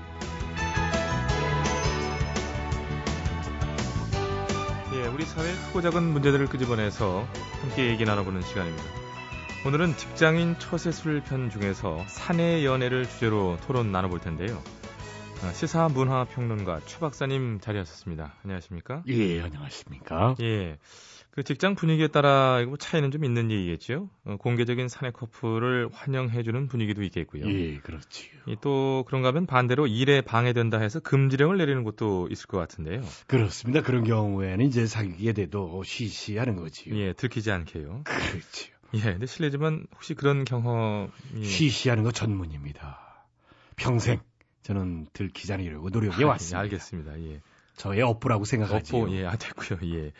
예, 4.93 5.07
우리 5.09 5.25
사회의 5.25 5.55
크고 5.67 5.81
작은 5.81 6.03
문제들을 6.13 6.47
끄집어내서 6.49 7.27
함께 7.63 7.89
얘기 7.89 8.05
나눠보는 8.05 8.43
시간입니다. 8.43 9.06
오늘은 9.67 9.97
직장인 9.97 10.57
처세술 10.61 11.23
편 11.23 11.51
중에서 11.51 12.05
사내 12.07 12.65
연애를 12.65 13.05
주제로 13.05 13.59
토론 13.67 13.91
나눠볼 13.91 14.21
텐데요. 14.21 14.63
아, 15.43 15.53
시사 15.53 15.89
문화 15.89 16.25
평론가 16.25 16.83
최 16.87 17.01
박사님 17.01 17.59
자리하셨습니다. 17.59 18.37
안녕하십니까? 18.45 19.03
예, 19.09 19.41
안녕하십니까? 19.41 20.37
예. 20.41 20.79
그 21.33 21.43
직장 21.43 21.75
분위기에 21.75 22.07
따라 22.07 22.61
이거 22.61 22.69
뭐 22.69 22.77
차이는 22.79 23.11
좀 23.11 23.25
있는 23.25 23.51
얘기겠죠. 23.51 24.09
어, 24.25 24.37
공개적인 24.37 24.87
사내 24.87 25.11
커플을 25.11 25.89
환영해주는 25.93 26.69
분위기도 26.69 27.03
있겠고요. 27.03 27.45
예, 27.47 27.79
그렇지요. 27.79 28.31
이또 28.47 29.03
그런가 29.09 29.29
하면 29.29 29.47
반대로 29.47 29.89
일에 29.89 30.21
방해된다 30.21 30.79
해서 30.79 31.01
금지령을 31.01 31.59
내리는 31.59 31.83
곳도 31.83 32.29
있을 32.31 32.47
것 32.47 32.57
같은데요. 32.59 33.03
그렇습니다. 33.27 33.83
그런 33.83 34.05
경우에는 34.05 34.65
이제 34.65 34.87
사귀게 34.87 35.33
돼도 35.33 35.83
쉬쉬하는 35.83 36.55
거지요. 36.55 36.97
예, 36.97 37.13
들키지 37.15 37.51
않게요. 37.51 38.05
그렇지요. 38.05 38.76
예, 38.95 39.01
근데 39.01 39.27
실례지만 39.27 39.87
혹시 39.95 40.15
그런 40.15 40.45
경험이 40.45 41.11
쉬쉬하는 41.43 42.03
거 42.03 42.11
전문입니다. 42.13 43.25
평생 43.77 44.21
저는 44.63 45.07
들키지 45.13 45.53
않으려고 45.53 45.91
노력해 45.91 46.25
아, 46.25 46.29
왔습니다. 46.29 46.59
예, 46.59 46.61
알겠습니다. 46.63 47.21
예. 47.21 47.41
저의 47.77 48.03
업보라고 48.03 48.45
생각하지요. 48.45 49.03
업보, 49.03 49.15
예, 49.15 49.27
아, 49.27 49.37
됐고요. 49.37 49.79
예. 49.95 50.13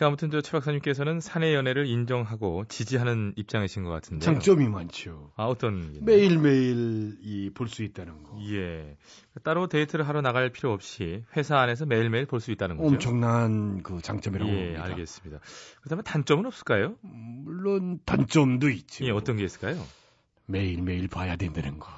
그러니까 0.00 0.06
아무튼 0.06 0.30
저 0.30 0.40
최 0.40 0.52
박사님께서는 0.52 1.20
사내 1.20 1.54
연애를 1.54 1.86
인정하고 1.86 2.64
지지하는 2.68 3.34
입장이신 3.36 3.84
것 3.84 3.90
같은데. 3.90 4.24
장점이 4.24 4.66
많죠. 4.68 5.30
아, 5.36 5.44
어떤? 5.44 5.98
매일 6.00 6.38
매일 6.38 7.18
이 7.22 7.50
볼 7.52 7.68
수 7.68 7.82
있다는 7.82 8.22
거. 8.22 8.38
예. 8.50 8.96
따로 9.42 9.66
데이트를 9.66 10.08
하러 10.08 10.22
나갈 10.22 10.48
필요 10.50 10.72
없이 10.72 11.22
회사 11.36 11.58
안에서 11.58 11.84
매일 11.84 12.08
매일 12.08 12.24
볼 12.24 12.40
수 12.40 12.50
있다는 12.50 12.78
거죠. 12.78 12.88
엄청난 12.88 13.82
그 13.82 14.00
장점이라고 14.00 14.50
예, 14.50 14.54
봅니다. 14.56 14.84
알겠습니다. 14.84 15.40
그다음에 15.82 16.02
단점은 16.02 16.46
없을까요? 16.46 16.96
물론 17.02 18.00
단점도 18.06 18.70
있죠. 18.70 19.04
예, 19.04 19.10
어떤 19.10 19.36
게 19.36 19.44
있을까요? 19.44 19.84
매일 20.46 20.80
매일 20.80 21.08
봐야 21.08 21.36
된다는 21.36 21.78
거. 21.78 21.88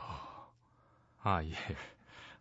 아, 1.22 1.44
예. 1.44 1.52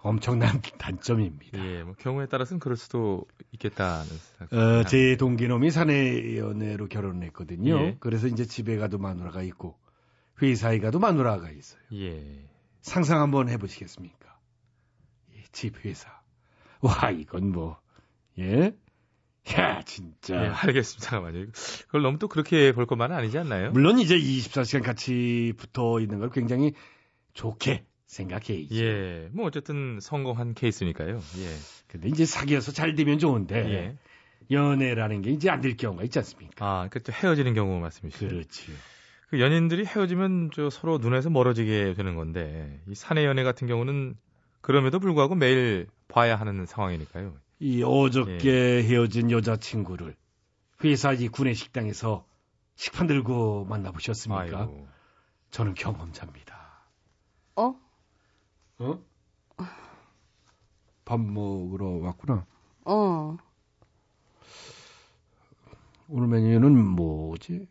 엄청난 0.03 0.61
단점입니다. 0.79 1.63
예, 1.63 1.83
뭐 1.83 1.93
경우에 1.93 2.25
따라서는 2.25 2.59
그럴 2.59 2.75
수도 2.75 3.25
있겠다는 3.51 4.05
생각. 4.37 4.53
어, 4.53 4.83
제 4.85 5.15
동기놈이 5.17 5.69
사내 5.71 6.37
연애로 6.37 6.87
결혼했거든요. 6.87 7.79
예. 7.79 7.97
그래서 7.99 8.27
이제 8.27 8.45
집에 8.45 8.77
가도 8.77 8.97
마누라가 8.97 9.43
있고 9.43 9.77
회사에 10.41 10.79
가도 10.79 10.99
마누라가 10.99 11.51
있어요. 11.51 11.81
예. 11.93 12.49
상상 12.81 13.21
한번 13.21 13.47
해보시겠습니까? 13.49 14.39
예, 15.35 15.43
집 15.51 15.85
회사. 15.85 16.09
와 16.81 17.11
이건 17.11 17.51
뭐 17.51 17.79
예? 18.39 18.75
야 19.57 19.81
진짜. 19.83 20.35
예, 20.35 20.47
알겠습니다. 20.49 21.09
잠깐만요. 21.09 21.47
그걸 21.85 22.01
너무 22.01 22.17
또 22.17 22.27
그렇게 22.27 22.71
볼 22.71 22.87
것만은 22.87 23.15
아니지 23.15 23.37
않나요? 23.37 23.71
물론 23.71 23.99
이제 23.99 24.17
24시간 24.17 24.83
같이 24.83 25.53
붙어 25.57 25.99
있는 25.99 26.19
걸 26.19 26.31
굉장히 26.31 26.73
좋게 27.33 27.85
생각해. 28.11 28.67
예, 28.73 29.29
뭐 29.31 29.45
어쨌든 29.45 29.99
성공한 30.01 30.53
케이스니까요. 30.53 31.15
예. 31.37 31.55
근데 31.87 32.09
이제 32.09 32.25
사귀어서 32.25 32.73
잘 32.73 32.93
되면 32.93 33.19
좋은데 33.19 33.55
예. 33.71 33.97
연애라는 34.51 35.21
게 35.21 35.31
이제 35.31 35.49
안 35.49 35.61
될 35.61 35.77
경우가 35.77 36.03
있지 36.03 36.19
않습니까? 36.19 36.65
아, 36.65 36.87
그또 36.89 37.13
헤어지는 37.13 37.53
경우 37.53 37.79
말씀이시죠? 37.79 38.27
그렇지요. 38.27 38.75
그 39.29 39.39
연인들이 39.39 39.85
헤어지면 39.85 40.51
저 40.53 40.69
서로 40.69 40.97
눈에서 40.97 41.29
멀어지게 41.29 41.93
되는 41.93 42.15
건데 42.15 42.81
이 42.89 42.95
사내 42.95 43.25
연애 43.25 43.43
같은 43.43 43.65
경우는 43.65 44.17
그럼에도 44.59 44.99
불구하고 44.99 45.35
매일 45.35 45.87
봐야 46.09 46.35
하는 46.35 46.65
상황이니까요. 46.65 47.33
이 47.59 47.81
어저께 47.81 48.83
헤어진 48.83 49.31
여자친구를 49.31 50.15
회사 50.83 51.13
이 51.13 51.29
구내 51.29 51.53
식당에서 51.53 52.25
식판 52.75 53.07
들고 53.07 53.65
만나보셨습니까? 53.65 54.59
아이고. 54.59 54.87
저는 55.51 55.75
경험자입니다. 55.75 56.89
어? 57.55 57.75
어? 58.81 58.99
밥 61.05 61.19
먹으러 61.19 61.87
왔구나. 61.97 62.47
어. 62.85 63.37
오늘 66.07 66.27
메뉴는 66.27 66.83
뭐지? 66.87 67.67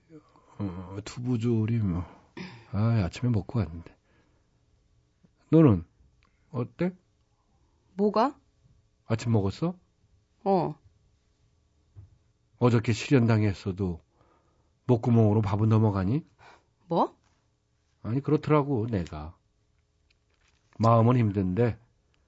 어, 0.58 0.98
두부조림. 1.04 1.96
아, 2.72 2.78
아침에 3.04 3.28
먹고 3.28 3.58
왔는데. 3.58 3.96
너는 5.50 5.84
어때? 6.52 6.94
뭐가? 7.94 8.38
아침 9.06 9.32
먹었어? 9.32 9.74
어. 10.44 10.74
어저께 12.58 12.92
실현당했어도 12.92 14.00
목구멍으로 14.86 15.42
밥은 15.42 15.68
넘어가니? 15.68 16.24
뭐? 16.86 17.16
아니 18.02 18.20
그렇더라고 18.20 18.86
내가. 18.86 19.39
마음은 20.80 21.16
힘든데 21.18 21.78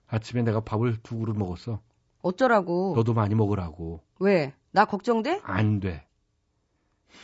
아침에 0.09 0.43
내가 0.43 0.61
밥을 0.61 0.99
두 1.03 1.17
그릇 1.19 1.37
먹었어. 1.37 1.81
어쩌라고? 2.21 2.93
너도 2.95 3.15
많이 3.15 3.35
먹으라고. 3.35 4.03
왜? 4.19 4.55
나 4.73 4.85
걱정돼? 4.85 5.41
안 5.45 5.81
돼. 5.81 6.07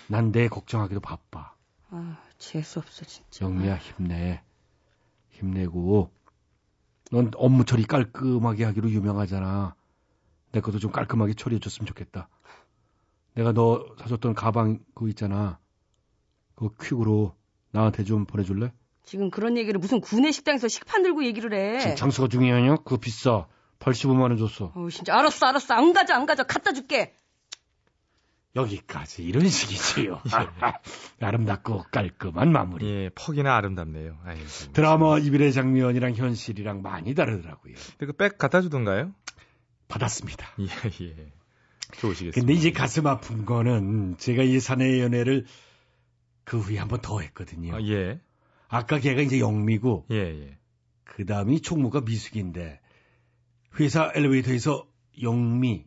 난 0.09 0.33
내 0.33 0.49
걱정하기도 0.49 1.01
바빠. 1.01 1.55
아, 1.91 2.19
재수없어, 2.39 3.05
진짜. 3.05 3.45
영미야 3.45 3.77
힘내. 3.77 4.43
힘내고 5.31 6.11
넌 7.11 7.31
업무 7.37 7.65
처리 7.65 7.85
깔끔하게 7.85 8.65
하기로 8.65 8.91
유명하잖아. 8.91 9.75
내 10.53 10.61
것도 10.61 10.79
좀 10.79 10.91
깔끔하게 10.91 11.35
처리해줬으면 11.35 11.87
좋겠다. 11.87 12.29
내가 13.35 13.53
너 13.53 13.85
사줬던 13.99 14.35
가방 14.35 14.79
그거 14.95 15.09
있잖아. 15.09 15.59
그거 16.55 16.75
퀵으로 16.83 17.35
나한테 17.71 18.03
좀 18.05 18.25
보내줄래? 18.25 18.73
지금 19.09 19.31
그런 19.31 19.57
얘기를 19.57 19.79
무슨 19.81 20.01
구내 20.03 20.31
식당에서 20.33 20.69
식판 20.69 21.03
들고 21.03 21.25
얘기를 21.25 21.55
해. 21.55 21.81
지금 21.81 21.97
장수가 21.97 22.29
중요하냐? 22.29 22.77
그거 22.77 22.99
비싸. 22.99 23.47
85만 23.79 24.21
원 24.23 24.37
줬어. 24.37 24.73
어, 24.75 24.89
진짜 24.91 25.17
알았어, 25.17 25.47
알았어. 25.47 25.73
안 25.75 25.93
가져, 25.95 26.13
안 26.15 26.27
가져. 26.27 26.45
갖다 26.45 26.73
줄게. 26.73 27.15
여기까지 28.57 29.23
이런 29.23 29.49
식이지요. 29.49 30.21
아름답고 31.21 31.85
깔끔한 31.91 32.51
마무리. 32.51 32.87
예, 32.87 33.11
퍽이나 33.15 33.57
아름답네요. 33.57 34.19
아이고. 34.25 34.45
드라마 34.73 35.19
이별의 35.19 35.53
장면이랑 35.53 36.15
현실이랑 36.15 36.83
많이 36.83 37.15
다르더라고요. 37.15 37.75
근데 37.99 38.07
그백 38.13 38.37
갖다 38.37 38.61
주던가요? 38.61 39.15
받았습니다. 39.89 40.47
예, 40.61 40.65
예. 41.07 41.33
좋으시겠습니다. 41.99 42.35
근데 42.41 42.53
이제 42.53 42.73
가슴 42.73 43.07
아픈 43.07 43.47
거는 43.47 44.17
제가 44.19 44.43
이 44.43 44.59
사내의 44.61 45.01
연애를 45.01 45.47
그 46.45 46.59
후에 46.59 46.79
한 46.79 46.89
번 46.89 47.01
더 47.01 47.21
했거든요. 47.21 47.75
아, 47.77 47.81
예. 47.83 48.21
아까 48.69 48.99
걔가 48.99 49.23
이제 49.23 49.41
영미고, 49.41 50.07
예, 50.11 50.17
예. 50.17 50.59
그 51.05 51.25
다음이 51.25 51.63
총무가 51.63 52.03
미숙인데, 52.03 52.81
회사 53.81 54.13
엘리베이터에서 54.15 54.87
영미, 55.23 55.87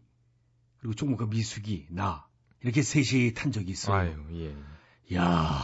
그리고 0.79 0.95
총무가 0.95 1.27
미숙이, 1.27 1.87
나, 1.91 2.27
이렇게 2.61 2.81
셋이 2.81 3.33
탄 3.33 3.51
적이 3.51 3.71
있어요. 3.71 3.95
아유, 3.95 4.15
예. 4.33 5.15
야 5.15 5.59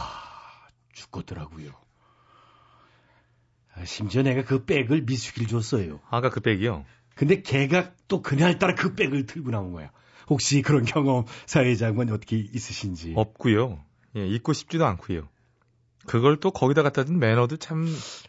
죽겠더라고요. 0.92 1.72
아, 3.74 3.84
심지어 3.84 4.22
내가 4.22 4.44
그 4.44 4.64
백을 4.64 5.02
미숙이를 5.02 5.48
줬어요. 5.48 6.00
아까 6.10 6.30
그 6.30 6.40
백이요? 6.40 6.84
근데 7.14 7.42
걔가 7.42 7.92
또 8.06 8.22
그날따라 8.22 8.74
그 8.74 8.94
백을 8.94 9.26
들고 9.26 9.50
나온 9.50 9.72
거야. 9.72 9.90
혹시 10.28 10.62
그런 10.62 10.84
경험 10.84 11.24
사회자분 11.46 12.10
어떻게 12.10 12.36
있으신지? 12.36 13.14
없고요. 13.16 13.84
예, 14.16 14.26
잊고 14.26 14.52
싶지도 14.52 14.86
않고요. 14.86 15.28
그걸 16.08 16.38
또 16.38 16.50
거기다 16.50 16.82
갖다 16.82 17.04
둔 17.04 17.18
매너도 17.18 17.58
참. 17.58 17.86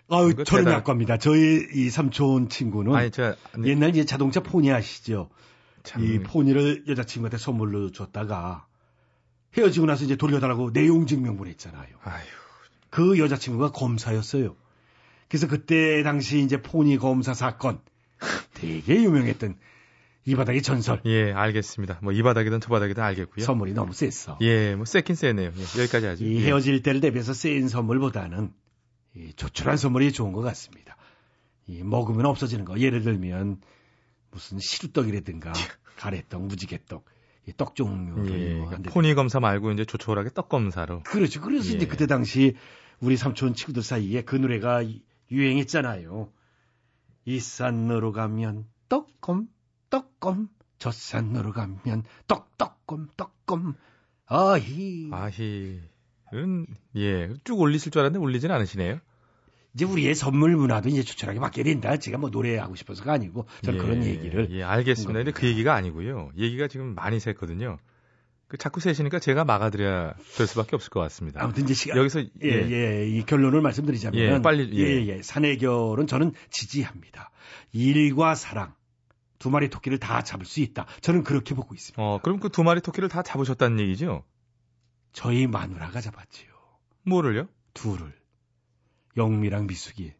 아유, 0.10 0.34
저는 0.44 0.66
대단- 0.66 0.74
약과입니다. 0.74 1.18
저희 1.18 1.66
이 1.74 1.90
삼촌 1.90 2.50
친구는 2.50 2.94
아니, 2.96 3.10
제가 3.10 3.36
옛날 3.66 3.90
이제 3.90 4.06
자동차 4.06 4.42
포니 4.42 4.72
아시죠? 4.72 5.30
참- 5.84 6.04
이 6.04 6.20
포니를 6.20 6.84
여자친구한테 6.88 7.38
선물로 7.38 7.92
줬다가 7.92 8.66
헤어지고 9.58 9.88
나서 9.88 10.04
이제 10.06 10.16
돌려달라고 10.16 10.72
내용 10.74 11.08
증명 11.08 11.38
보냈잖아요. 11.38 11.88
아유. 12.04 12.24
그 12.92 13.18
여자친구가 13.18 13.72
검사였어요. 13.72 14.56
그래서 15.28 15.48
그때 15.48 16.04
당시 16.04 16.40
이제 16.40 16.62
포니 16.62 16.98
검사 16.98 17.34
사건 17.34 17.80
되게 18.54 18.96
유명했던 19.04 19.56
이 20.30 20.36
바닥의 20.36 20.62
전설 20.62 21.02
예, 21.06 21.32
알겠습니다. 21.32 22.00
뭐 22.04 22.14
이 22.14 22.22
바닥이든 22.22 22.60
저 22.62 22.70
바닥이든 22.70 23.02
알겠고요. 23.04 23.46
선물이 23.46 23.74
너무 23.74 23.94
셌어. 23.94 24.38
예, 24.42 24.76
뭐 24.76 24.86
쎄긴 24.86 25.16
쎄네요. 25.16 25.52
예, 25.56 25.82
여기까지 25.82 26.06
하죠. 26.06 26.24
이 26.26 26.36
예. 26.38 26.46
헤어질 26.48 26.82
때를 26.84 27.02
대비해서 27.02 27.34
센 27.34 27.68
선물보다는 27.68 28.52
이 29.16 29.34
조촐한 29.34 29.78
선물이 29.78 30.12
좋은 30.12 30.32
것 30.34 30.42
같습니다. 30.42 30.96
이 31.68 31.82
먹으면 31.84 32.26
없어지는 32.26 32.66
거. 32.66 32.80
예를 32.80 33.02
들면 33.04 33.60
무슨 34.32 34.60
시루떡이라든가 34.60 35.54
가래떡, 35.98 36.44
무지개떡, 36.46 37.06
이떡 37.48 37.76
종류를 37.76 38.40
예, 38.40 38.54
뭐 38.56 38.68
그러니까 38.68 38.92
포니 38.92 39.14
검사 39.16 39.40
말고 39.40 39.72
이제 39.72 39.86
조촐하게 39.86 40.30
떡 40.36 40.50
검사로. 40.50 41.04
그렇죠. 41.04 41.42
그래서 41.42 41.72
예. 41.72 41.76
이제 41.78 41.88
그때 41.88 42.06
당시 42.08 42.56
우리 43.00 43.18
삼촌 43.18 43.54
친구들 43.56 43.82
사이에 43.82 44.22
그 44.24 44.36
노래가 44.36 44.82
이- 44.84 45.02
유행했잖아요. 45.32 46.32
이 47.26 47.40
산으로 47.40 48.12
가면 48.12 48.66
떡검, 48.90 49.48
떡검, 49.90 50.50
저 50.78 50.92
산으로 50.92 51.52
가면 51.52 52.04
떡떡검, 52.28 53.10
떡검. 53.18 53.76
아히. 54.26 55.10
아히. 55.12 55.82
은, 56.34 56.68
예, 56.96 57.34
쭉 57.44 57.60
올리실 57.60 57.92
줄 57.92 58.02
알았는데 58.02 58.24
올리진 58.24 58.52
않으시네요. 58.52 59.00
이제 59.74 59.86
우리의 59.86 60.16
선물 60.16 60.56
문화도 60.56 60.90
이제 60.90 61.04
조촐하게 61.04 61.40
바뀌어야 61.40 61.64
된다. 61.64 61.98
제가 61.98 62.18
뭐 62.18 62.30
노래하고 62.30 62.76
싶어서가 62.76 63.14
아니고 63.14 63.46
저는 63.64 63.80
예, 63.80 63.84
그런 63.84 64.04
얘기를 64.04 64.48
예, 64.52 64.64
알겠습니다. 64.64 65.14
근데 65.14 65.32
그 65.32 65.48
얘기가 65.48 65.74
아니고요. 65.74 66.32
얘기가 66.38 66.68
지금 66.68 66.96
많이 66.96 67.18
샜거든요. 67.18 67.78
그 68.48 68.58
자꾸 68.58 68.80
세시니까 68.80 69.20
제가 69.20 69.46
막아드려야 69.46 70.16
될 70.38 70.48
수밖에 70.48 70.76
없을 70.76 70.90
것 70.90 71.00
같습니다. 71.02 71.44
아무튼 71.44 71.64
이제 71.64 71.76
시간 71.76 71.98
여기서 72.00 72.22
예, 72.44 72.50
예, 72.72 73.08
이 73.08 73.24
결론을 73.24 73.62
말씀드리자면 73.62 74.20
예, 74.20 74.42
빨리, 74.42 74.72
예. 74.74 74.84
예, 74.84 75.06
예, 75.06 75.22
사내결은 75.22 76.08
저는 76.08 76.34
지지합니다. 76.50 77.30
일과 77.72 78.34
사랑 78.34 78.74
두 79.40 79.50
마리 79.50 79.70
토끼를 79.70 79.98
다 80.00 80.22
잡을 80.22 80.46
수 80.46 80.60
있다. 80.60 80.86
저는 81.02 81.24
그렇게 81.24 81.56
보고 81.56 81.74
있습니다. 81.74 82.02
어, 82.02 82.20
그럼 82.22 82.40
그 82.40 82.50
두 82.50 82.64
마리 82.64 82.82
토끼를 82.82 83.08
다 83.10 83.24
잡으셨다는 83.24 83.80
얘기죠? 83.80 84.24
저희 85.14 85.48
마누라가 85.48 86.02
잡았지요. 86.02 86.50
뭐를요? 87.06 87.48
둘을 87.74 88.14
영미랑 89.18 89.66
미숙이 89.68 90.14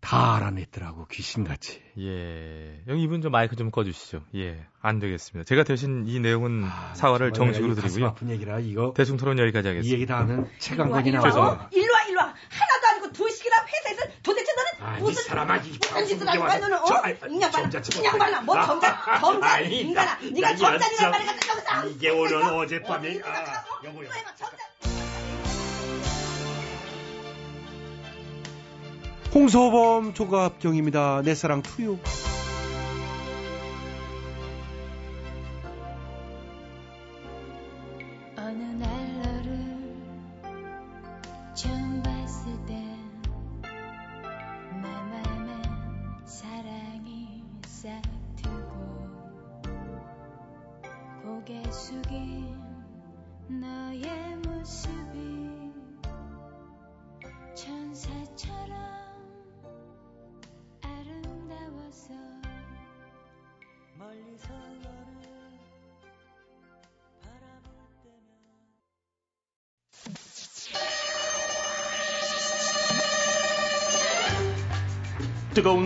다 0.00 0.36
알아냈더라고 0.36 1.06
귀신같이. 1.08 1.82
예. 1.98 2.82
여기 2.86 3.02
이분 3.02 3.20
좀 3.20 3.32
마이크 3.32 3.56
좀 3.56 3.70
꺼주시죠. 3.72 4.24
예. 4.36 4.64
안 4.80 5.00
되겠습니다. 5.00 5.44
제가 5.46 5.64
대신 5.64 6.06
이 6.06 6.20
내용은 6.20 6.62
사과를 6.94 7.28
아, 7.28 7.32
정말 7.32 7.52
정식으로 7.54 7.74
드리고요. 7.74 8.06
아픈 8.06 8.30
얘기라 8.30 8.60
이거 8.60 8.94
대충 8.96 9.16
토론 9.16 9.38
여기까지 9.40 9.66
하겠습니다. 9.68 9.90
이 9.90 9.92
얘기 9.92 10.06
다 10.06 10.18
하면 10.20 10.48
최강권이 10.58 11.08
일로 11.10 11.18
와, 11.20 11.28
나와서 11.28 11.68
일로 11.72 11.92
와, 11.92 12.02
일로 12.04 12.20
와. 12.20 12.26
하나도 12.26 12.86
아니고 12.92 13.12
두식이나 13.12 13.56
회사에서 13.66 14.12
도대체 14.22 14.52
너는 14.54 14.77
아, 14.88 14.98
이 14.98 15.02
무슨 15.02 15.22
사람아, 15.24 15.56
이 15.56 15.58
무슨 15.58 16.06
짓을 16.06 16.26
방송국에 16.26 16.28
하는 16.28 16.40
거야 16.40 16.42
와서 16.44 16.58
너는 16.60 16.78
어? 16.78 17.98
이 18.00 18.04
양반아, 18.04 18.40
뭐 18.42 18.54
점자, 18.64 19.20
점자, 19.20 19.46
아니, 19.46 19.80
인간아, 19.80 20.14
나- 20.14 20.18
네가 20.20 20.52
말을 21.10 21.26
갖다 21.26 21.48
여기서 21.48 21.86
이게 21.88 22.10
오늘 22.10 22.42
어젯밤에 22.42 23.20
아, 23.24 23.64
여보야. 23.84 24.08
홍서범 29.34 30.14
조갑경입니다. 30.14 31.22
내 31.24 31.34
사랑 31.34 31.62
투요. 31.62 31.98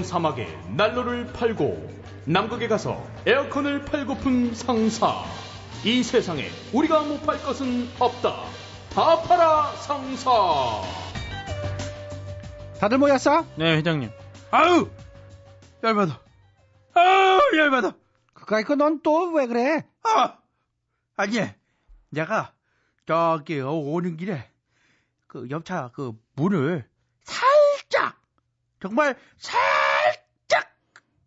사막에 0.02 0.46
난로를 0.76 1.32
팔고 1.32 2.02
남극에 2.24 2.68
가서 2.68 3.04
에어컨을 3.26 3.84
팔고픈 3.84 4.54
상사. 4.54 5.24
이 5.84 6.02
세상에 6.02 6.48
우리가 6.72 7.02
못 7.02 7.22
팔 7.22 7.42
것은 7.42 7.88
없다. 7.98 8.44
다 8.94 9.22
팔아 9.22 9.72
상사. 9.76 10.30
다들 12.78 12.98
모였어? 12.98 13.46
네, 13.56 13.76
회장님. 13.76 14.10
아우! 14.50 14.88
열받아. 15.82 16.20
아우, 16.94 17.40
열받아. 17.56 17.92
그까이 18.34 18.64
그넌또 18.64 19.32
왜 19.32 19.46
그래? 19.46 19.86
아! 20.02 20.36
아니, 21.16 21.38
내가 22.10 22.52
저기 23.06 23.60
오는 23.60 24.16
길에 24.16 24.48
그 25.26 25.48
옆차 25.50 25.90
그 25.94 26.12
문을 26.34 26.88
살짝, 27.24 28.20
정말 28.80 29.16
살짝 29.38 29.60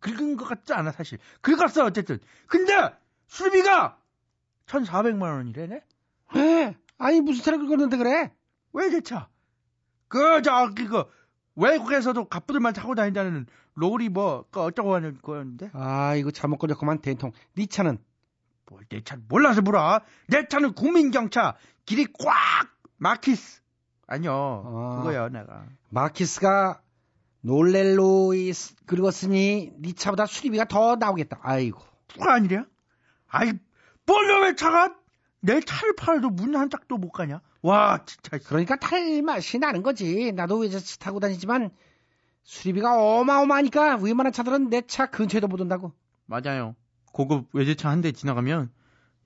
긁은 0.00 0.36
것 0.36 0.44
같지 0.46 0.72
않아, 0.72 0.92
사실. 0.92 1.18
긁었어, 1.40 1.84
어쨌든. 1.84 2.18
근데 2.46 2.72
수리비가 3.26 3.98
1,400만 4.66 5.22
원이래네? 5.22 5.80
왜? 6.34 6.76
아니 6.98 7.20
무슨 7.20 7.44
차를 7.44 7.58
긁었는데 7.60 7.96
그래? 7.96 8.32
외제차. 8.72 9.28
그, 10.08 10.42
저기, 10.42 10.86
그, 10.86 11.04
외국에서도 11.56 12.28
갑부들만 12.28 12.74
타고 12.74 12.94
다닌다는 12.94 13.46
롤이 13.74 14.08
뭐, 14.10 14.44
그 14.50 14.60
어쩌고 14.60 14.94
하는 14.94 15.18
거였는데? 15.22 15.70
아 15.72 16.14
이거 16.14 16.30
잘못 16.30 16.58
걸렸구만 16.58 17.00
대통. 17.00 17.32
네 17.54 17.66
차는 17.66 17.98
뭘, 18.68 18.84
내 18.88 19.02
차, 19.02 19.16
몰라서 19.28 19.62
물어. 19.62 20.00
내 20.28 20.46
차는 20.48 20.72
국민경차. 20.74 21.56
길이 21.84 22.06
꽉! 22.18 22.34
마키스. 22.98 23.62
아니요. 24.06 24.32
아. 24.66 24.96
그거요, 24.98 25.28
내가. 25.28 25.66
마키스가 25.90 26.80
놀렐로 27.46 28.32
긁었으니 28.86 29.70
네 29.78 29.92
차보다 29.92 30.26
수리비가 30.26 30.64
더 30.64 30.96
나오겠다. 30.96 31.38
아이고. 31.42 31.80
누가 32.08 32.34
아니랴? 32.34 32.64
아이, 33.28 33.52
뭘왜 34.04 34.56
차가 34.56 34.92
내 35.40 35.60
차를 35.60 35.94
팔아도 35.94 36.30
문 36.30 36.56
한 36.56 36.70
짝도 36.70 36.98
못 36.98 37.12
가냐? 37.12 37.40
와, 37.62 38.04
진짜. 38.04 38.38
그러니까 38.38 38.74
탈 38.76 39.22
맛이 39.22 39.60
나는 39.60 39.84
거지. 39.84 40.32
나도 40.32 40.58
외제차 40.58 40.96
타고 40.98 41.20
다니지만 41.20 41.70
수리비가 42.42 43.00
어마어마하니까 43.20 43.96
웬만한 43.98 44.32
차들은 44.32 44.68
내 44.68 44.82
차 44.82 45.06
근처에도 45.06 45.46
못 45.46 45.60
온다고. 45.60 45.92
맞아요. 46.26 46.74
고급 47.12 47.46
외제차 47.52 47.88
한 47.90 48.00
대 48.02 48.10
지나가면 48.10 48.70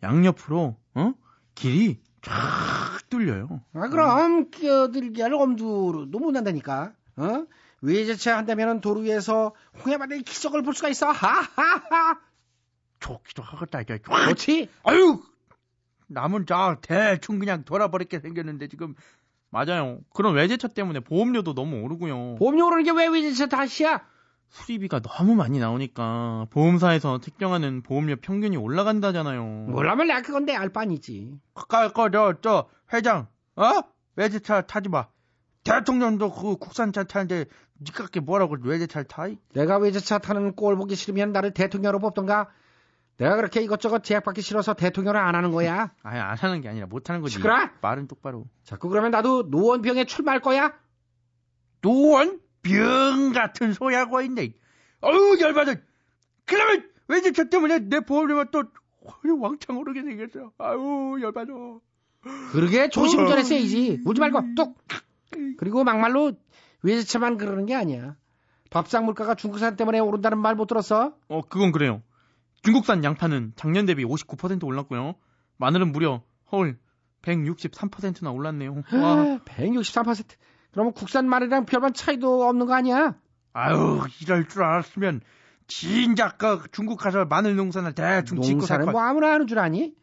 양옆으로 0.02 0.76
어 0.94 1.14
길이 1.54 1.98
쫙 2.20 2.98
뚫려요. 3.08 3.62
아 3.72 3.88
그럼 3.88 4.50
끼어들기를 4.50 5.32
엄두도 5.34 6.18
못 6.18 6.32
난다니까. 6.32 6.92
어? 7.16 7.46
외제차 7.82 8.36
한다면은 8.36 8.80
도로 8.80 9.00
위에서 9.00 9.54
홍해바다의 9.84 10.22
기적을 10.22 10.62
볼 10.62 10.74
수가 10.74 10.88
있어. 10.88 11.10
하하하. 11.10 12.18
좋기도 13.00 13.42
하겠다. 13.42 13.80
이제 13.80 13.98
좋지? 14.28 14.68
아유 14.84 15.22
남은 16.08 16.46
자 16.46 16.76
대충 16.82 17.38
그냥 17.38 17.64
돌아버리게 17.64 18.20
생겼는데 18.20 18.68
지금 18.68 18.94
맞아요. 19.48 19.98
그런 20.12 20.34
외제차 20.34 20.68
때문에 20.68 21.00
보험료도 21.00 21.54
너무 21.54 21.80
오르고요. 21.82 22.36
보험료 22.36 22.66
오르는 22.66 22.84
게 22.84 22.90
왜 22.92 23.06
외제차 23.08 23.46
탓이야? 23.46 24.06
수리비가 24.50 25.00
너무 25.00 25.34
많이 25.36 25.58
나오니까 25.60 26.46
보험사에서 26.50 27.20
책정하는 27.20 27.82
보험료 27.82 28.16
평균이 28.16 28.56
올라간다잖아요. 28.56 29.42
몰라면 29.70 30.08
내가 30.08 30.22
그건 30.22 30.44
내 30.44 30.54
알바니지. 30.54 31.32
가까이 31.54 31.92
거저저 31.92 32.68
회장 32.92 33.28
어 33.56 33.64
외제차 34.16 34.62
타지 34.62 34.88
마. 34.88 35.06
대통령도 35.62 36.32
그 36.32 36.56
국산차 36.56 37.04
타는데 37.04 37.44
니깎게 37.80 38.20
뭐라고 38.20 38.56
외제차를 38.60 39.06
타? 39.06 39.26
내가 39.54 39.78
외제차 39.78 40.18
타는 40.18 40.54
꼴 40.54 40.76
보기 40.76 40.94
싫으면 40.94 41.32
나를 41.32 41.52
대통령으로 41.52 41.98
뽑던가. 41.98 42.48
내가 43.16 43.36
그렇게 43.36 43.60
이것저것 43.62 44.02
제약받기 44.02 44.40
싫어서 44.40 44.74
대통령을 44.74 45.20
안 45.20 45.34
하는 45.34 45.50
거야. 45.50 45.90
아니 46.02 46.18
안 46.18 46.36
하는 46.36 46.60
게 46.60 46.68
아니라 46.68 46.86
못 46.86 47.08
하는 47.08 47.20
거지. 47.20 47.34
시끄러? 47.34 47.68
말은 47.80 48.06
똑바로. 48.06 48.46
자꾸 48.64 48.88
그러면 48.88 49.10
나도 49.10 49.44
노원병에 49.44 50.04
출마할 50.04 50.40
거야. 50.40 50.72
노원 51.80 52.40
병 52.62 53.32
같은 53.32 53.72
소리 53.72 53.94
하고 53.94 54.20
있네. 54.22 54.52
어우 55.00 55.38
열받아. 55.40 55.74
그러면 56.44 56.88
외제차 57.08 57.44
때문에 57.44 57.78
내 57.80 58.00
보험료가 58.00 58.50
또 58.50 58.64
왕창 59.40 59.78
오르게 59.78 60.02
생겼어. 60.02 60.52
아유 60.58 61.18
열받아. 61.22 61.52
그러게 62.52 62.90
조심 62.90 63.20
운전했어야지. 63.20 64.02
울지 64.04 64.20
말고 64.20 64.54
뚝. 64.54 64.76
그리고 65.58 65.84
막말로 65.84 66.32
외제차만 66.82 67.36
그러는 67.38 67.66
게 67.66 67.74
아니야. 67.74 68.16
밥상 68.70 69.04
물가가 69.04 69.34
중국산 69.34 69.76
때문에 69.76 69.98
오른다는 69.98 70.38
말 70.38 70.54
못 70.54 70.66
들었어? 70.66 71.12
어 71.28 71.40
그건 71.42 71.72
그래요. 71.72 72.02
중국산 72.62 73.02
양파는 73.04 73.52
작년 73.56 73.86
대비 73.86 74.04
59% 74.04 74.64
올랐고요. 74.64 75.14
마늘은 75.56 75.92
무려 75.92 76.22
헐 76.52 76.78
163%나 77.22 78.30
올랐네요. 78.30 78.74
와. 78.92 79.38
163%. 79.44 80.24
그러면 80.72 80.92
국산 80.92 81.28
마늘이랑 81.28 81.64
별반 81.66 81.92
차이도 81.92 82.46
없는 82.48 82.66
거 82.66 82.74
아니야? 82.74 83.16
아유 83.52 84.00
이럴 84.22 84.46
줄 84.48 84.62
알았으면 84.62 85.20
진작 85.66 86.38
그 86.38 86.62
중국 86.72 86.96
가서 86.98 87.24
마늘 87.24 87.56
농사나 87.56 87.90
대충 87.92 88.40
짓고 88.40 88.60
살 88.62 88.78
농사는 88.78 88.86
거. 88.86 88.92
뭐 88.92 89.02
아무나 89.02 89.32
하는 89.32 89.46
줄 89.46 89.58
아니? 89.58 89.94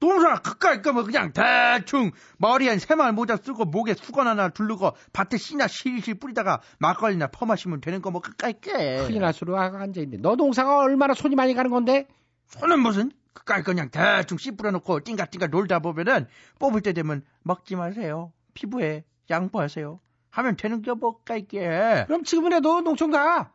뭐 0.00 0.14
농사 0.14 0.40
그까이 0.40 0.82
거면 0.82 1.04
그냥 1.04 1.32
대충 1.32 2.10
머리엔 2.38 2.78
새마을 2.78 3.12
모자 3.12 3.36
쓰고 3.36 3.64
목에 3.64 3.94
수건 3.94 4.26
하나 4.26 4.48
두르고 4.48 4.92
밭에 5.12 5.36
씨나 5.38 5.68
실실 5.68 6.14
뿌리다가 6.14 6.60
막걸리나 6.78 7.28
퍼마시면 7.28 7.80
되는 7.80 8.02
거뭐 8.02 8.20
그까이 8.20 8.54
게. 8.60 8.72
큰일 8.72 9.20
날 9.20 9.32
소리 9.32 9.52
하고 9.52 9.76
앉아있는데 9.76 10.18
너 10.22 10.36
농사가 10.36 10.78
얼마나 10.78 11.14
손이 11.14 11.34
많이 11.34 11.54
가는 11.54 11.70
건데? 11.70 12.06
손은 12.46 12.80
무슨 12.80 13.10
그까이 13.32 13.62
그냥 13.62 13.90
대충 13.90 14.38
씨 14.38 14.50
뿌려놓고 14.52 15.00
띵가띵가 15.04 15.48
놀다 15.48 15.78
보면은 15.78 16.26
뽑을 16.58 16.80
때 16.80 16.92
되면 16.92 17.22
먹지 17.42 17.76
마세요. 17.76 18.32
피부에 18.54 19.04
양보하세요. 19.30 20.00
하면 20.30 20.56
되는 20.56 20.82
게 20.82 20.92
뭐까이 20.92 21.46
게. 21.46 22.04
그럼 22.06 22.24
지금이라도 22.24 22.82
농촌 22.82 23.10
가. 23.10 23.52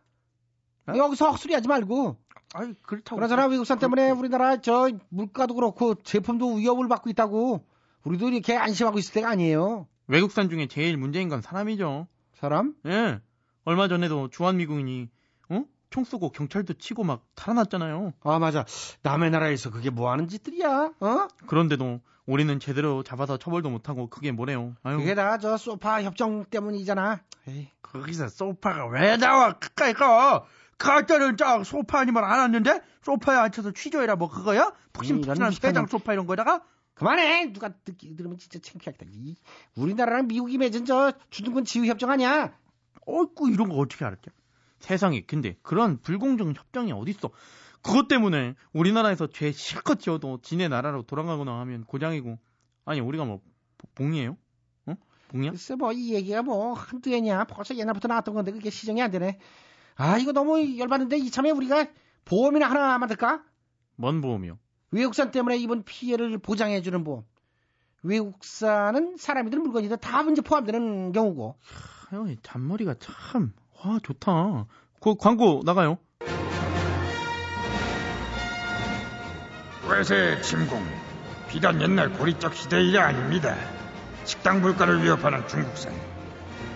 여기서 0.88 1.32
헛소리 1.32 1.54
하지 1.54 1.68
말고. 1.68 2.18
아이 2.54 2.74
그렇다고. 2.82 3.16
그러잖아 3.16 3.46
외국산 3.48 3.80
때문에 3.80 4.12
우리나라 4.12 4.58
저 4.62 4.90
물가도 5.10 5.54
그렇고 5.56 5.96
제품도 5.96 6.56
위협을 6.56 6.88
받고 6.88 7.10
있다고. 7.10 7.66
우리도 8.04 8.30
이렇게 8.30 8.56
안심하고 8.58 9.00
있을 9.00 9.14
때가 9.14 9.30
아니에요. 9.30 9.88
외국산 10.08 10.50
중에 10.50 10.68
제일 10.68 10.98
문제인 10.98 11.30
건 11.30 11.42
사람이죠. 11.42 12.08
사람? 12.34 12.74
예. 12.88 13.20
얼마 13.64 13.88
전에도 13.88 14.28
주한 14.30 14.58
미군인이 14.58 15.08
어? 15.50 15.64
총 15.92 16.04
쏘고 16.04 16.32
경찰도 16.32 16.74
치고 16.74 17.04
막 17.04 17.24
달아났잖아요. 17.36 18.14
아 18.24 18.40
맞아. 18.40 18.66
남의 19.04 19.30
나라에서 19.30 19.70
그게 19.70 19.90
뭐 19.92 20.12
하는 20.12 20.28
짓들이야? 20.28 20.94
어? 21.00 21.28
그런데도 21.46 22.02
우리는 22.26 22.60
제대로 22.60 23.04
잡아서 23.04 23.38
처벌도 23.38 23.70
못하고 23.70 24.08
그게 24.10 24.32
뭐래요. 24.32 24.76
아유. 24.84 24.98
그게 24.98 25.14
다 25.16 25.38
저 25.38 25.58
소파 25.58 26.02
협정 26.02 26.46
때문이잖아. 26.46 27.22
에이. 27.48 27.70
거기서 27.82 28.30
소파가 28.30 28.88
왜 28.88 29.18
나와? 29.18 29.54
그까 29.54 29.90
이 29.90 29.94
거. 29.94 30.46
가짜는 30.82 31.38
짝 31.38 31.66
소파 31.66 32.00
아니면 32.00 32.24
안 32.24 32.40
왔는데 32.40 32.82
소파에 33.04 33.38
앉혀서 33.38 33.72
취조해라 33.72 34.16
뭐 34.16 34.30
그거야? 34.30 34.68
음, 34.68 34.74
푹신푹신한 34.94 35.54
회장 35.64 35.88
소파 35.88 36.14
이런 36.14 36.26
거다가 36.26 36.64
그만해. 36.94 37.52
누가 37.54 37.70
듣기 37.70 38.16
들으면 38.16 38.38
진짜 38.38 38.60
창피하겠다. 38.60 39.06
이, 39.12 39.36
우리나라랑 39.76 40.28
미국이 40.28 40.58
맺은 40.58 40.86
저 40.86 41.14
주둔군 41.30 41.66
지휘 41.66 41.90
협정 41.90 42.10
아니야? 42.12 42.54
어이구 43.08 43.50
이런 43.50 43.70
거 43.70 43.76
어떻게 43.76 44.06
알았죠? 44.06 44.32
세상에 44.80 45.22
근데 45.22 45.56
그런 45.64 46.00
불공정 46.02 46.50
협정이 46.56 46.92
어딨어? 46.92 47.30
그것 47.82 48.08
때문에 48.08 48.56
우리나라에서 48.74 49.28
죄 49.28 49.52
실컷 49.52 50.00
지어도 50.00 50.40
지네 50.42 50.68
나라로 50.68 51.04
돌아가거나 51.04 51.60
하면 51.62 51.84
고장이고 51.86 52.38
아니 52.86 53.00
우리가 53.00 53.26
뭐 53.26 53.42
봉이에요? 53.96 54.38
어? 54.86 54.94
봉이야? 55.30 55.52
글쎄 55.52 55.76
뭐 55.76 55.92
이 55.94 56.14
얘기가 56.14 56.44
뭐 56.44 56.74
한두 56.74 57.10
해냐 57.12 57.46
벌써 57.46 57.76
옛날부터 57.76 58.08
나왔던 58.08 58.36
건데 58.36 58.52
그게 58.52 58.70
시정이 58.70 59.02
안 59.02 59.10
되네. 59.10 59.40
아 59.96 60.18
이거 60.18 60.32
너무 60.32 60.78
열받는데 60.78 61.18
이참에 61.18 61.52
우리가 61.52 61.88
보험이나 62.26 62.70
하나 62.70 62.98
만들까? 62.98 63.44
뭔 63.96 64.22
보험이요? 64.22 64.58
외국산 64.92 65.32
때문에 65.32 65.58
입은 65.58 65.84
피해를 65.84 66.38
보장해주는 66.38 67.04
보험. 67.04 67.24
외국산은 68.04 69.16
사람이든 69.18 69.62
물건이든 69.62 69.98
다 70.00 70.24
문제 70.24 70.42
포함되는 70.42 71.12
경우고. 71.12 71.56
형이 72.10 72.38
잔머리가 72.42 72.96
참, 73.00 73.54
와, 73.84 74.00
좋다. 74.02 74.66
그 75.00 75.16
광고 75.16 75.62
나가요. 75.64 75.98
외세 79.90 80.42
침공. 80.42 80.84
비단 81.50 81.82
옛날 81.82 82.12
고리적 82.14 82.56
시대 82.56 82.82
일이 82.82 82.98
아닙니다. 82.98 83.56
식당 84.24 84.62
물가를 84.62 85.04
위협하는 85.04 85.46
중국산, 85.48 85.94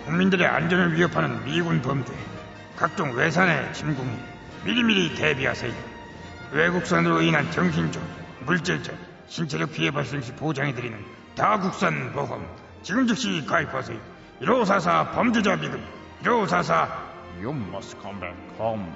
국민들의 0.04 0.46
안전을 0.46 0.94
위협하는 0.94 1.44
미군 1.44 1.80
범죄, 1.80 2.12
각종 2.76 3.12
외산의 3.14 3.72
침공에 3.74 4.10
미리미리 4.64 5.14
대비하세요. 5.14 5.72
외국산으로 6.52 7.22
인한 7.22 7.50
정신적, 7.50 8.02
물질적, 8.44 8.94
신체적 9.28 9.72
피해 9.72 9.90
발생 9.90 10.20
시 10.20 10.32
보장해드리는 10.32 10.98
다국산 11.34 12.12
보험 12.12 12.46
지금 12.82 13.06
즉시 13.06 13.44
가입하세요. 13.46 13.98
1544 14.40 15.10
범죄자 15.12 15.56
미금 15.56 15.82
1544 16.22 17.06
You 17.42 17.50
must 17.54 17.96
come 18.00 18.20
back 18.20 18.36
home. 18.58 18.86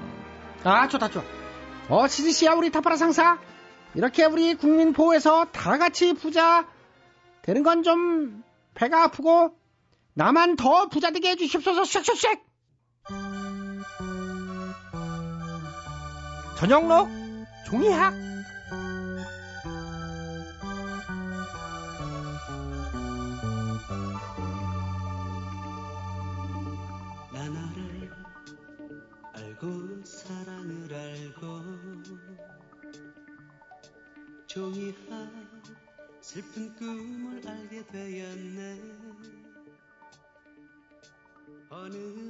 아 0.65 0.89
좋다 0.89 1.09
좋아. 1.09 1.23
어 1.89 2.07
시지씨야 2.07 2.53
우리 2.53 2.71
타파라 2.71 2.97
상사. 2.97 3.39
이렇게 3.95 4.25
우리 4.25 4.55
국민 4.55 4.93
보호해서 4.93 5.47
다 5.47 5.77
같이 5.79 6.13
부자 6.15 6.67
되는 7.43 7.63
건 7.63 7.83
좀 7.83 8.45
배가 8.75 9.05
아프고 9.05 9.57
나만 10.15 10.57
더 10.57 10.89
부자 10.89 11.11
되게 11.11 11.31
해주십소서 11.31 11.83
쉑쉑쉑. 11.85 12.50
전영록 16.61 17.09
종이학. 17.65 18.13
나 27.33 27.49
너를 27.49 28.11
알고 29.33 30.05
사랑을 30.05 30.93
알고 30.93 31.63
종이한 34.47 35.63
슬픈 36.21 36.77
꿈을 36.77 37.41
알게 37.49 37.87
되었네. 37.87 38.83
어느 41.71 42.30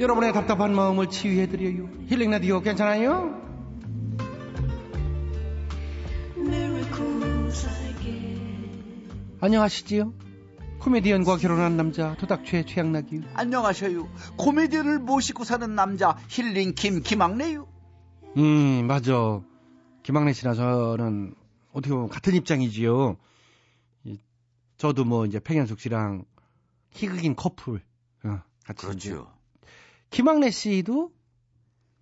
여러분의 0.00 0.32
답답한 0.32 0.74
마음을 0.74 1.10
치유해드려요. 1.10 1.86
힐링 2.06 2.30
라디오 2.30 2.62
괜찮아요? 2.62 3.38
안녕하시지요? 9.42 10.14
코미디언과 10.78 11.36
결혼한 11.36 11.76
남자 11.76 12.16
도닥최 12.16 12.64
최양락이요. 12.64 13.20
안녕하셔요. 13.34 14.08
코미디언을 14.38 15.00
모시고 15.00 15.44
사는 15.44 15.74
남자 15.74 16.16
힐링 16.28 16.74
김 16.74 17.02
김학래요. 17.02 17.68
음 18.38 18.86
맞아. 18.86 19.42
김학래 20.02 20.32
씨나 20.32 20.54
저는 20.54 21.34
어떻게 21.72 21.94
보면 21.94 22.08
같은 22.08 22.34
입장이지요. 22.34 23.18
이, 24.04 24.18
저도 24.78 25.04
뭐 25.04 25.26
이제 25.26 25.38
팽현숙 25.40 25.78
씨랑 25.78 26.24
희극인 26.88 27.36
커플 27.36 27.82
어, 28.24 28.40
같이 28.64 28.86
그렇죠. 28.86 29.39
김학래 30.10 30.50
씨도 30.50 31.12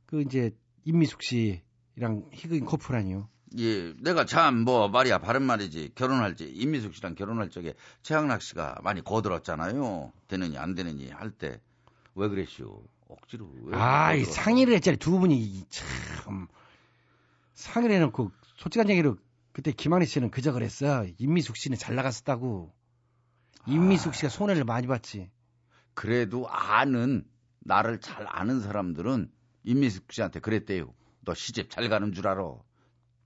그 0.06 0.22
이제 0.22 0.50
임미숙 0.84 1.22
씨랑 1.22 2.30
희극인 2.32 2.64
커플 2.64 2.96
아니요. 2.96 3.28
예, 3.58 3.94
내가 4.00 4.24
참 4.26 4.64
뭐 4.64 4.88
말이야 4.88 5.18
바른 5.18 5.42
말이지 5.42 5.92
결혼할 5.94 6.36
때 6.36 6.44
임미숙 6.46 6.94
씨랑 6.94 7.14
결혼할 7.14 7.50
적에 7.50 7.74
최양락 8.02 8.42
씨가 8.42 8.80
많이 8.82 9.02
거들었잖아요. 9.02 10.12
되느니 10.28 10.56
안 10.58 10.74
되느니 10.74 11.10
할 11.10 11.30
때 11.32 11.60
왜 12.14 12.28
그랬슈? 12.28 12.82
억지로 13.08 13.48
왜 13.64 13.76
아, 13.78 14.12
이? 14.14 14.24
상의를 14.24 14.74
했잖아요. 14.74 14.98
두 14.98 15.18
분이 15.18 15.64
참 15.68 16.48
상의를 17.54 17.94
해놓고 17.96 18.32
솔직한 18.56 18.90
얘기로 18.90 19.16
그때 19.52 19.70
김학래 19.72 20.04
씨는 20.04 20.30
그저 20.30 20.52
그랬어. 20.52 21.06
임미숙 21.18 21.56
씨는 21.56 21.76
잘 21.78 21.94
나갔었다고. 21.94 22.72
임미숙 23.66 24.14
씨가 24.14 24.28
손해를 24.30 24.64
많이 24.64 24.86
봤지. 24.86 25.30
그래도 25.94 26.48
아는 26.48 27.24
나를 27.68 28.00
잘 28.00 28.26
아는 28.28 28.60
사람들은 28.60 29.30
임미숙 29.62 30.10
씨한테 30.10 30.40
그랬대요. 30.40 30.92
너 31.20 31.34
시집 31.34 31.70
잘 31.70 31.88
가는 31.88 32.12
줄 32.12 32.26
알아. 32.26 32.42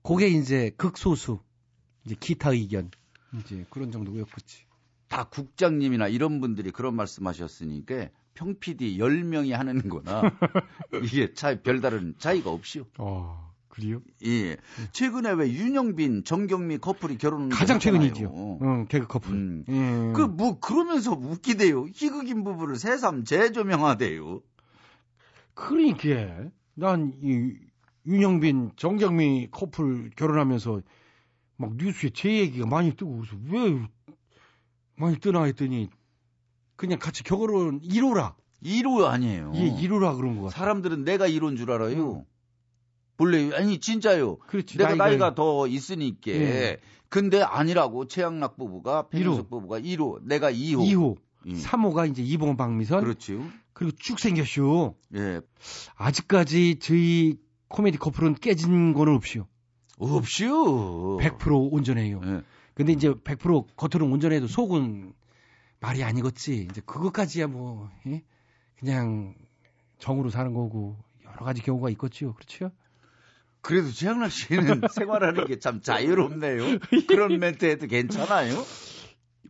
그게 0.03 0.27
이제 0.27 0.69
극소수. 0.77 1.39
이제 2.05 2.15
기타 2.19 2.51
의견. 2.51 2.91
이제 3.39 3.65
그런 3.69 3.89
정도였겠지. 3.91 4.65
다 5.07 5.23
국장님이나 5.29 6.09
이런 6.09 6.41
분들이 6.41 6.71
그런 6.71 6.95
말씀하셨으니까 6.95 8.09
평 8.33 8.59
PD 8.59 8.97
10명이 8.97 9.51
하는 9.51 9.87
거나 9.87 10.21
이게 11.03 11.33
차 11.33 11.61
별다른 11.61 12.15
차이가 12.17 12.51
없이요. 12.51 12.85
어, 12.97 13.42
그래요? 13.73 14.01
예. 14.23 14.55
최근에 14.91 15.31
왜 15.31 15.51
윤영빈, 15.51 16.25
정경미 16.25 16.77
커플이 16.77 17.17
결혼을 17.17 17.49
가장. 17.49 17.79
최근이죠. 17.79 18.59
응, 18.61 18.85
개그 18.85 19.07
커플. 19.07 19.33
음. 19.33 19.65
음. 19.67 20.13
그뭐 20.13 20.59
그러면서 20.59 21.11
웃기대요. 21.13 21.87
희극인 21.87 22.43
부부를 22.43 22.75
새삼 22.75 23.23
재조명하대요. 23.25 24.41
그러니까 25.55 26.51
난이 26.75 27.55
윤영빈, 28.05 28.73
정경미 28.75 29.47
커플 29.49 30.11
결혼하면서 30.17 30.81
막 31.57 31.75
뉴스에 31.75 32.11
제 32.13 32.29
얘기가 32.29 32.67
많이 32.67 32.95
뜨고 32.95 33.21
그래서 33.21 33.35
왜 33.49 33.87
많이 34.97 35.17
뜨나 35.17 35.45
했더니 35.45 35.89
그냥 36.75 36.99
같이 36.99 37.23
결혼 37.23 37.81
1호라. 37.81 38.35
1호 38.63 39.03
아니에요. 39.05 39.51
예, 39.55 39.61
1호라 39.71 40.15
그런 40.15 40.35
거 40.37 40.43
같아. 40.43 40.57
사람들은 40.59 41.05
내가 41.05 41.27
1호인 41.27 41.57
줄 41.57 41.71
알아요. 41.71 42.23
본래 43.17 43.51
아니 43.55 43.79
진짜요. 43.79 44.37
그렇지. 44.37 44.77
내가 44.77 44.91
나이가- 44.91 44.97
나이가, 44.97 45.35
더 45.35 45.67
있으니까. 45.67 46.31
예. 46.31 46.77
근데 47.09 47.41
아니라고 47.41 48.07
최양락 48.07 48.57
부부가 48.57 49.07
pen숙 49.09 49.49
부부가 49.49 49.79
1호, 49.79 50.23
내가 50.23 50.51
2호. 50.51 50.77
2호. 50.79 51.17
예. 51.47 51.53
3호가 51.53 52.09
이제 52.09 52.23
이봉 52.23 52.57
박미선. 52.57 53.01
그렇죠. 53.03 53.39
그리고 53.73 53.95
쭉 53.99 54.19
생겼슈. 54.19 54.95
예. 55.15 55.41
아직까지 55.95 56.79
저희 56.79 57.37
코미디 57.67 57.97
커플은 57.97 58.35
깨진 58.35 58.93
거는 58.93 59.15
없이요. 59.15 59.47
없이요. 59.99 61.17
100% 61.17 61.71
온전해요. 61.71 62.21
예. 62.25 62.41
근데 62.73 62.93
이제 62.93 63.11
100% 63.13 63.67
겉으로는 63.75 64.11
온전해도 64.13 64.47
속은 64.47 65.13
말이 65.79 66.03
아니겠지. 66.03 66.67
이제 66.71 66.81
그것까지야 66.85 67.47
뭐 67.47 67.89
예? 68.07 68.23
그냥 68.79 69.35
정으로 69.99 70.29
사는 70.31 70.53
거고 70.53 70.97
여러 71.25 71.45
가지 71.45 71.61
경우가 71.61 71.89
있겠지요. 71.91 72.33
그렇죠? 72.33 72.71
그래도 73.63 73.89
최양락 73.91 74.31
씨는 74.31 74.81
생활하는 74.93 75.45
게 75.47 75.57
참 75.57 75.81
자유롭네요. 75.81 76.77
그런 77.07 77.39
멘트 77.39 77.65
해도 77.65 77.87
괜찮아요? 77.87 78.63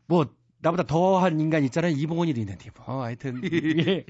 뭐 0.08 0.28
나보다 0.60 0.84
더한 0.84 1.40
인간 1.42 1.64
있잖아요. 1.66 1.94
이봉원이도 1.98 2.40
있는데 2.40 2.70
뭐 2.78 3.04
하여튼 3.04 3.42
예. 3.52 4.06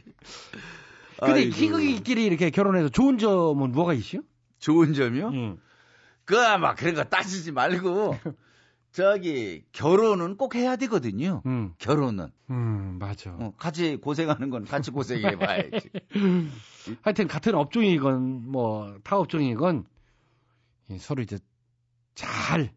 근데. 1.19 1.45
희극이끼리 1.49 2.25
이렇게 2.25 2.49
결혼해서 2.49 2.89
좋은 2.89 3.17
점은 3.17 3.71
뭐가 3.71 3.93
있어요? 3.93 4.21
좋은 4.59 4.93
점이요? 4.93 5.29
음. 5.29 5.57
그 6.25 6.37
아마 6.39 6.75
그런 6.75 6.93
거 6.95 7.03
따지지 7.05 7.51
말고 7.51 8.17
저기 8.91 9.63
결혼은 9.71 10.37
꼭 10.37 10.55
해야 10.55 10.75
되거든요. 10.75 11.41
음. 11.45 11.73
결혼은 11.79 12.27
음, 12.49 12.97
맞아. 12.99 13.31
어, 13.31 13.53
같이 13.57 13.95
고생하는 13.97 14.49
건 14.49 14.65
같이 14.65 14.91
고생해 14.91 15.37
봐야지. 15.37 15.89
하여튼 17.01 17.27
같은 17.27 17.55
업종이건 17.55 18.51
뭐 18.51 18.97
타 19.03 19.17
업종이건 19.17 19.85
예, 19.85 19.92
서로 20.99 21.21
이제 21.21 21.39
잘 22.15 22.71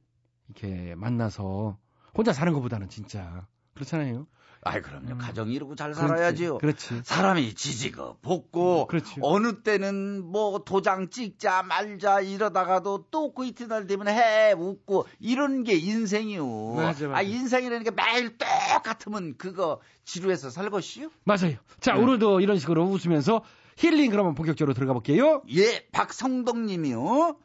이렇게 0.48 0.94
만나서 0.94 1.78
혼자 2.16 2.32
사는 2.32 2.52
것보다는 2.52 2.88
진짜 2.88 3.46
그렇잖아요. 3.74 4.26
아이 4.62 4.80
그럼요. 4.80 5.18
가정 5.18 5.48
이루고 5.50 5.76
잘 5.76 5.94
살아야지요. 5.94 6.58
그렇지. 6.58 7.02
사람이 7.04 7.54
지지고 7.54 8.16
볶고 8.20 8.86
그렇지. 8.88 9.16
어느 9.20 9.62
때는 9.62 10.24
뭐 10.24 10.58
도장 10.64 11.08
찍자 11.10 11.62
말자 11.62 12.20
이러다가도 12.22 13.06
또 13.10 13.32
그 13.32 13.44
이튿날 13.44 13.86
되면 13.86 14.08
해 14.08 14.52
웃고 14.52 15.06
이런 15.20 15.62
게 15.62 15.74
인생이요. 15.74 16.74
맞아, 16.74 17.06
맞아. 17.06 17.18
아 17.18 17.22
인생이라는 17.22 17.84
게 17.84 17.90
매일 17.90 18.36
똑같으면 18.38 19.36
그거 19.36 19.80
지루해서 20.04 20.50
살 20.50 20.70
것이요? 20.70 21.10
맞아요. 21.24 21.56
자, 21.78 21.92
네. 21.94 22.00
오늘도 22.00 22.40
이런 22.40 22.58
식으로 22.58 22.86
웃으면서 22.86 23.44
힐링 23.76 24.10
그러면 24.10 24.34
본격적으로 24.34 24.72
들어가 24.74 24.94
볼게요. 24.94 25.42
예, 25.54 25.86
박성덕님이요. 25.92 27.36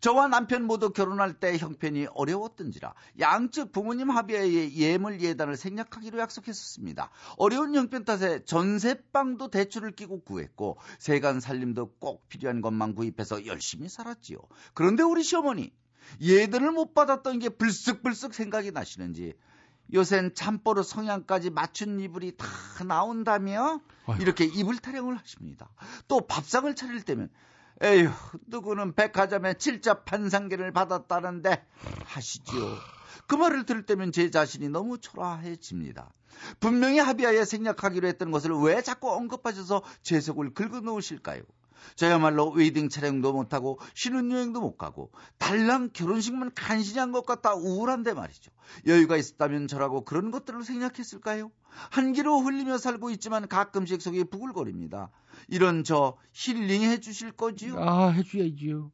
저와 0.00 0.28
남편 0.28 0.64
모두 0.64 0.90
결혼할 0.90 1.34
때 1.34 1.58
형편이 1.58 2.08
어려웠던지라 2.14 2.94
양측 3.18 3.70
부모님 3.72 4.10
합의하에 4.10 4.72
예물 4.72 5.20
예단을 5.20 5.56
생략하기로 5.56 6.18
약속했었습니다. 6.18 7.10
어려운 7.36 7.74
형편 7.74 8.04
탓에 8.04 8.44
전세방도 8.44 9.48
대출을 9.48 9.92
끼고 9.92 10.22
구했고 10.22 10.78
세간 10.98 11.40
살림도 11.40 11.96
꼭 11.98 12.28
필요한 12.28 12.62
것만 12.62 12.94
구입해서 12.94 13.44
열심히 13.46 13.88
살았지요. 13.88 14.38
그런데 14.72 15.02
우리 15.02 15.22
시어머니 15.22 15.72
예단을 16.20 16.72
못 16.72 16.94
받았던 16.94 17.38
게 17.38 17.50
불쑥불쑥 17.50 18.32
생각이 18.34 18.72
나시는지 18.72 19.34
요샌 19.92 20.34
잠버릇 20.34 20.86
성향까지 20.86 21.50
맞춘 21.50 22.00
이불이 22.00 22.36
다 22.36 22.46
나온다며 22.86 23.80
이렇게 24.20 24.44
이불 24.44 24.78
타령을 24.78 25.18
하십니다. 25.18 25.68
또 26.08 26.26
밥상을 26.26 26.72
차릴 26.74 27.02
때면 27.02 27.28
에휴 27.82 28.10
누구는 28.46 28.94
백화점에 28.94 29.54
칠자 29.54 30.04
판상계를 30.04 30.72
받았다는데 30.72 31.66
하시지요. 32.04 32.76
그 33.26 33.36
말을 33.36 33.64
들을 33.64 33.86
때면 33.86 34.12
제 34.12 34.30
자신이 34.30 34.68
너무 34.68 34.98
초라해집니다. 34.98 36.12
분명히 36.58 36.98
합의하에 36.98 37.44
생략하기로 37.44 38.08
했던 38.08 38.30
것을 38.30 38.52
왜 38.52 38.82
자꾸 38.82 39.10
언급하셔서 39.12 39.82
제 40.02 40.20
속을 40.20 40.54
긁어놓으실까요? 40.54 41.42
저야말로 41.96 42.50
웨딩 42.50 42.88
촬영도 42.88 43.32
못하고 43.32 43.78
신혼여행도 43.94 44.60
못 44.60 44.76
가고 44.76 45.10
달랑 45.38 45.90
결혼식만 45.92 46.52
간신히 46.54 46.98
한 46.98 47.10
것 47.12 47.26
같아 47.26 47.54
우울한데 47.54 48.14
말이죠. 48.14 48.50
여유가 48.86 49.16
있었다면 49.16 49.68
저라고 49.68 50.04
그런 50.04 50.30
것들을 50.30 50.62
생략했을까요? 50.62 51.50
한기로 51.90 52.40
흘리며 52.40 52.78
살고 52.78 53.10
있지만 53.10 53.48
가끔씩 53.48 54.00
속이 54.00 54.24
부글거립니다. 54.24 55.10
이런 55.48 55.84
저 55.84 56.16
힐링해 56.32 57.00
주실 57.00 57.32
거지요? 57.32 57.76
아, 57.78 58.08
해줘야지요. 58.10 58.90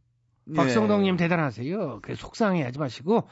예. 0.48 0.54
박성덕님 0.54 1.16
대단하세요. 1.16 2.00
그래 2.02 2.14
속상해하지 2.14 2.78
마시고 2.78 3.28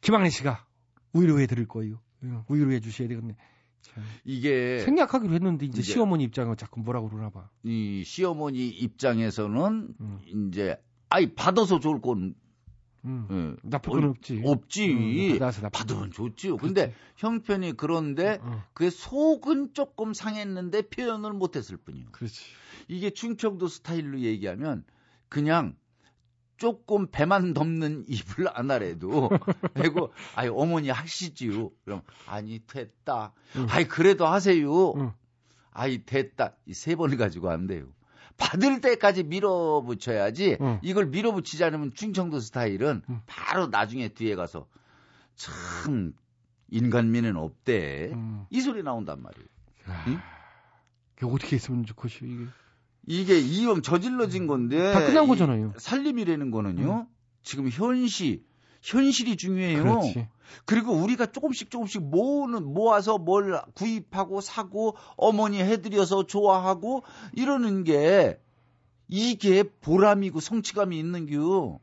김학래 0.00 0.30
씨가 0.30 0.64
위로해 1.12 1.46
드릴 1.46 1.66
거예요. 1.66 2.00
예, 2.24 2.28
위로해 2.48 2.80
주셔야 2.80 3.08
되겠네. 3.08 3.36
참. 3.82 4.02
이게 4.24 4.80
생략하기로 4.80 5.32
했는데 5.34 5.66
이제 5.66 5.80
이제- 5.80 5.92
시어머니 5.92 6.24
입장은 6.24 6.56
자꾸 6.56 6.80
뭐라고 6.80 7.08
그러나 7.08 7.30
봐. 7.30 7.48
이 7.64 8.02
시어머니 8.04 8.68
입장에서는 8.68 9.94
음. 10.00 10.18
이제 10.50 10.80
아이 11.08 11.34
받아서 11.34 11.78
좋을 11.80 12.00
건 12.00 12.34
음. 13.04 13.26
예, 13.64 13.68
나쁠 13.68 13.92
건 13.92 14.04
어, 14.04 14.08
없지. 14.10 14.42
없지. 14.44 14.92
음, 14.92 15.38
받으면 15.72 16.10
좋지요. 16.10 16.56
근데 16.56 16.92
형편이 17.16 17.74
그런데 17.76 18.38
어. 18.42 18.64
그게 18.74 18.90
속은 18.90 19.72
조금 19.72 20.12
상했는데 20.12 20.82
표현을 20.82 21.32
못했을 21.32 21.76
뿐이요. 21.76 22.06
그렇지. 22.10 22.44
이게 22.88 23.10
충청도 23.10 23.68
스타일로 23.68 24.20
얘기하면 24.20 24.84
그냥 25.28 25.76
조금 26.58 27.06
배만 27.10 27.54
덮는 27.54 28.04
입을 28.08 28.48
안 28.52 28.70
하래도 28.70 29.30
하고 29.74 30.12
아이 30.34 30.48
어머니 30.48 30.90
하시지요. 30.90 31.70
그럼 31.84 32.02
아니 32.26 32.60
됐다. 32.66 33.32
응. 33.56 33.66
아이 33.70 33.84
그래도 33.88 34.26
하세요. 34.26 34.92
응. 34.96 35.12
아이 35.72 36.04
됐다 36.04 36.54
이 36.66 36.74
세 36.74 36.94
번을 36.96 37.16
가지고 37.16 37.50
안 37.50 37.66
돼요. 37.66 37.86
받을 38.36 38.80
때까지 38.80 39.24
밀어붙여야지 39.24 40.58
응. 40.60 40.78
이걸 40.82 41.06
밀어붙이지 41.06 41.64
않으면 41.64 41.92
충청도 41.94 42.38
스타일은 42.40 43.02
바로 43.26 43.66
나중에 43.68 44.08
뒤에 44.08 44.34
가서 44.36 44.66
참 45.36 46.12
인간미는 46.70 47.36
없대 47.36 48.12
이 48.50 48.60
소리 48.60 48.82
나온단 48.82 49.22
말이에요. 49.22 49.46
응? 50.08 50.18
이게 51.16 51.26
어떻게 51.26 51.56
했으면 51.56 51.84
좋겠어요, 51.84 52.28
이게. 52.30 52.44
이게 53.08 53.38
이왕 53.38 53.82
저질러진 53.82 54.46
건데 54.46 54.92
다 54.92 55.04
끝난 55.04 55.24
이 55.24 55.28
거잖아요. 55.28 55.72
살림이라는 55.78 56.50
거는요. 56.50 57.06
지금 57.42 57.68
현시 57.70 58.44
현실이 58.82 59.36
중요해요. 59.36 59.82
그렇지. 59.82 60.28
그리고 60.64 60.92
우리가 60.92 61.26
조금씩 61.26 61.70
조금씩 61.70 62.02
모으는 62.02 62.64
모아서 62.64 63.18
뭘 63.18 63.60
구입하고 63.74 64.40
사고 64.40 64.94
어머니 65.16 65.58
해드려서 65.58 66.26
좋아하고 66.26 67.02
이러는 67.32 67.84
게 67.84 68.38
이게 69.08 69.62
보람이고 69.62 70.40
성취감이 70.40 70.98
있는 70.98 71.26
겨. 71.26 71.80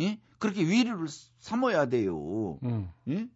예? 0.00 0.18
그렇게 0.38 0.62
위로를 0.62 1.06
삼아야 1.38 1.86
돼요. 1.86 2.58
응. 2.64 2.90
예? 3.08 3.28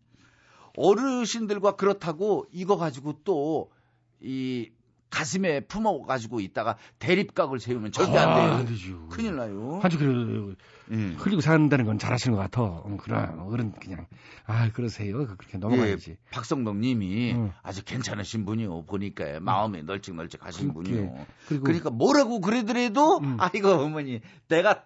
어르신들과 0.77 1.77
그렇다고 1.77 2.47
이거 2.53 2.77
가지고 2.77 3.15
또 3.25 3.71
이 4.21 4.71
가슴에 5.11 5.61
품어 5.61 6.03
가지고 6.07 6.41
있다가 6.41 6.77
대립각을 7.01 7.59
세우면 7.61 7.93
절대 7.93 8.17
안 8.17 8.35
돼요. 8.35 8.53
아, 8.53 8.57
안 8.57 8.67
되죠. 8.67 9.09
큰일 9.09 9.37
나요. 9.37 9.81
아주 9.83 9.99
그래도 9.99 10.55
예. 10.93 10.97
흘리고 11.17 11.41
산다는 11.41 11.85
건 11.85 11.99
잘하시는 11.99 12.37
것 12.37 12.43
같아. 12.43 12.83
응, 12.87 12.97
그러나 12.97 13.43
어른 13.45 13.73
그냥 13.73 14.07
아 14.47 14.71
그러세요. 14.73 15.19
그렇게 15.37 15.59
넘어가야지. 15.59 16.13
예, 16.13 16.17
박성덕 16.31 16.77
님이 16.77 17.33
응. 17.33 17.53
아주 17.63 17.85
괜찮으신 17.85 18.45
분이요. 18.45 18.87
보니까 18.87 19.41
마음이 19.41 19.83
널찍널찍 19.83 20.45
하신 20.45 20.73
그렇게. 20.73 20.91
분이요. 20.93 21.27
그리고 21.49 21.65
그러니까 21.65 21.91
뭐라고 21.91 22.41
그러더라도 22.41 23.19
음. 23.19 23.37
아이고 23.41 23.69
어머니 23.69 24.21
내가 24.49 24.85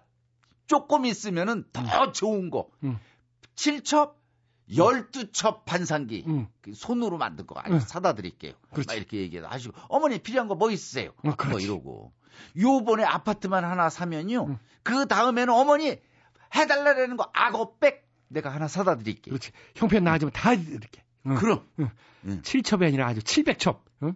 조금 0.67 1.05
있으면은 1.05 1.65
더 1.71 2.11
좋은 2.11 2.49
거. 2.49 2.67
음. 2.83 2.97
7첩 3.55 4.13
12첩 4.69 5.65
반상기 5.65 6.23
응. 6.27 6.47
그 6.61 6.73
손으로 6.73 7.17
만든 7.17 7.45
거 7.45 7.55
아주 7.57 7.73
응. 7.75 7.79
사다 7.79 8.13
드릴게요. 8.13 8.53
그렇지. 8.71 8.87
막 8.87 8.95
이렇게 8.95 9.17
얘기해서 9.19 9.47
하시고 9.47 9.73
어머니 9.89 10.19
필요한 10.19 10.47
거 10.47 10.55
뭐 10.55 10.71
있으세요? 10.71 11.11
어, 11.23 11.33
뭐. 11.49 11.59
이러고 11.59 12.13
요번에 12.57 13.03
아파트만 13.03 13.63
하나 13.63 13.89
사면요. 13.89 14.45
응. 14.49 14.59
그 14.83 15.07
다음에는 15.07 15.53
어머니 15.53 15.99
해달라는 16.55 17.17
거 17.17 17.29
악어백 17.33 18.07
내가 18.27 18.49
하나 18.49 18.67
사다 18.67 18.97
드릴게요. 18.97 19.33
그렇지. 19.33 19.51
형편 19.75 20.03
나아지면 20.03 20.31
다 20.33 20.53
이렇게. 20.53 21.03
응. 21.27 21.35
그럼 21.35 21.67
응. 21.79 21.89
응. 22.25 22.41
7첩이 22.41 22.87
아니라 22.87 23.07
아주 23.07 23.19
700첩. 23.21 23.79
응? 24.03 24.15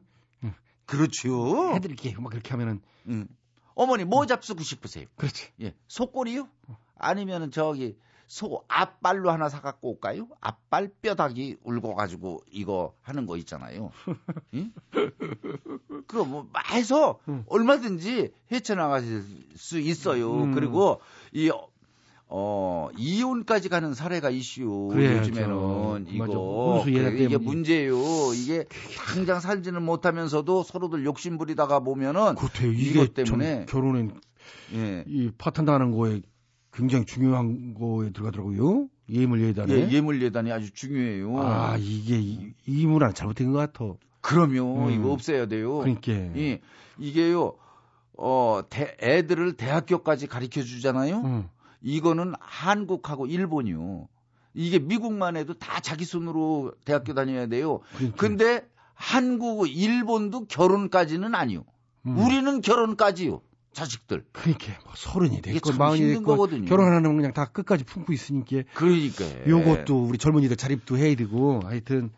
그렇죠. 0.86 1.76
해드릴게요. 1.76 2.20
막 2.20 2.30
그렇게 2.30 2.50
하면은 2.52 2.82
음. 3.08 3.28
어머니 3.76 4.04
뭐 4.06 4.26
잡수고 4.26 4.64
싶으세요? 4.64 5.06
그렇지. 5.16 5.52
예, 5.62 5.74
속꼬리요? 5.88 6.50
아니면은 6.98 7.52
저기 7.52 7.96
소 8.30 8.64
앞발로 8.68 9.32
하나 9.32 9.50
사갖고 9.50 9.90
올까요? 9.90 10.28
앞발 10.40 10.92
뼈다귀 11.02 11.58
울고 11.64 11.96
가지고 11.96 12.44
이거 12.52 12.94
하는 13.02 13.26
거 13.26 13.38
있잖아요. 13.38 13.90
응? 14.54 14.72
그럼 16.06 16.30
뭐 16.30 16.48
해서 16.72 17.20
음. 17.28 17.44
얼마든지 17.48 18.32
헤쳐나가실 18.52 19.24
수 19.56 19.80
있어요. 19.80 20.32
음. 20.44 20.54
그리고 20.54 21.02
이 21.34 21.52
어, 22.28 22.90
이혼까지 22.96 23.68
가는 23.68 23.96
사례가 23.96 24.30
이슈. 24.30 24.90
그래야죠. 24.92 25.30
요즘에는 25.30 26.06
맞아. 26.20 26.32
이거 26.32 26.82
그래, 26.86 27.24
이게. 27.24 27.36
문제예요. 27.36 27.96
이게 28.36 28.66
당장 29.08 29.40
살지는 29.40 29.82
못하면서도 29.82 30.62
서로들 30.62 31.04
욕심 31.04 31.40
부리다가 31.40 31.80
보면은 31.80 32.36
그렇대요. 32.36 32.72
이게 32.74 32.92
이것 32.92 33.16
때문에 33.16 33.56
참 33.56 33.66
결혼은 33.66 34.22
예. 34.76 35.04
이 35.08 35.32
파탄당하는 35.36 35.98
거에 35.98 36.22
굉장히 36.80 37.06
중요한 37.06 37.74
거에 37.74 38.12
들어가더라고요. 38.12 38.88
예물 39.10 39.42
예단에. 39.42 39.74
예, 39.74 39.90
예물 39.92 40.22
예단이 40.22 40.52
아주 40.52 40.72
중요해요. 40.72 41.38
아 41.40 41.76
이게 41.78 42.18
이, 42.20 42.54
이 42.66 42.86
문화 42.86 43.12
잘못된 43.12 43.52
것 43.52 43.60
같아. 43.60 43.94
그럼요. 44.22 44.88
음. 44.88 44.92
이거 44.92 45.12
없애야 45.12 45.48
돼요. 45.48 45.80
그러니까. 45.80 46.12
이, 46.40 46.60
이게요. 46.98 47.54
어, 48.18 48.62
대- 48.70 48.96
애들을 49.02 49.54
대학교까지 49.54 50.28
가르쳐 50.28 50.62
주잖아요. 50.62 51.22
응. 51.26 51.50
이거는 51.82 52.34
한국하고 52.40 53.26
일본이요. 53.28 54.08
이게 54.54 54.80
미국만 54.80 55.38
해도 55.38 55.54
다 55.54 55.80
자기 55.80 56.06
손으로 56.06 56.74
대학교 56.86 57.14
다녀야 57.14 57.48
돼요. 57.48 57.80
그러니까. 57.96 58.18
근데 58.18 58.68
한국, 58.94 59.68
일본도 59.70 60.46
결혼까지는 60.48 61.34
아니요. 61.36 61.64
음. 62.06 62.18
우리는 62.18 62.60
결혼까지요. 62.62 63.42
자식들. 63.74 64.26
그러니까 64.32 64.74
뭐 64.84 64.94
서른이 64.96 65.42
됐고 65.42 65.72
참 65.72 65.78
마흔이 65.78 66.08
됐고 66.08 66.24
거거든요. 66.24 66.66
결혼하는 66.66 67.16
그냥 67.16 67.34
다 67.34 67.46
끝까지 67.46 67.84
품고 67.84 68.14
있으니까 68.14 68.64
그러니까. 68.74 69.26
요것도 69.48 70.06
우리 70.06 70.18
젊은이들 70.18 70.58
자립도 70.58 70.98
해야 70.98 71.16
되고 71.16 71.62
하여튼 71.64 72.12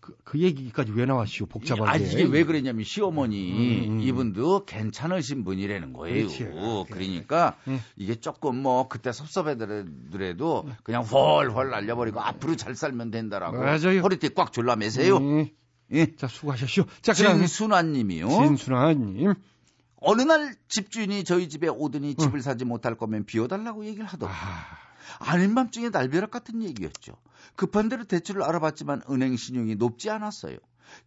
그, 0.00 0.16
그 0.24 0.38
얘기까지 0.38 0.92
왜 0.92 1.04
나왔시오 1.04 1.46
복잡하게. 1.46 1.90
아, 1.90 1.96
이게 1.96 2.24
왜 2.24 2.44
그랬냐면 2.44 2.84
시어머니 2.84 3.86
음, 3.86 3.92
음. 3.92 4.00
이분도 4.00 4.64
괜찮으신 4.64 5.44
분이라는 5.44 5.92
거예요. 5.92 6.26
그렇지. 6.26 6.44
그러니까 6.90 7.56
음. 7.68 7.80
이게 7.96 8.14
조금 8.14 8.56
뭐 8.56 8.88
그때 8.88 9.12
섭섭해더라도 9.12 10.66
그냥 10.82 11.02
훨훨 11.02 11.70
날려버리고 11.70 12.20
앞으로 12.20 12.56
잘 12.56 12.74
살면 12.74 13.10
된다라고 13.10 13.58
맞아요. 13.58 14.00
허리띠 14.00 14.30
꽉 14.30 14.52
졸라 14.52 14.76
매세요. 14.76 15.18
음. 15.18 15.48
예. 15.92 16.14
자 16.16 16.26
수고하셨시오. 16.26 16.84
자 17.02 17.12
그다음에 17.12 17.40
진순아님이요. 17.40 18.28
진순아님. 18.28 19.34
어느 20.00 20.22
날 20.22 20.54
집주인이 20.68 21.24
저희 21.24 21.48
집에 21.48 21.68
오더니 21.68 22.14
집을 22.14 22.40
사지 22.42 22.64
못할 22.64 22.96
거면 22.96 23.24
비워달라고 23.24 23.84
얘기를 23.86 24.06
하더라고요. 24.06 24.40
아, 24.40 25.30
아닌 25.30 25.54
밤중에 25.54 25.88
날벼락 25.90 26.30
같은 26.30 26.62
얘기였죠. 26.62 27.14
급한 27.56 27.88
대로 27.88 28.04
대출을 28.04 28.42
알아봤지만 28.42 29.02
은행 29.10 29.36
신용이 29.36 29.74
높지 29.74 30.10
않았어요. 30.10 30.56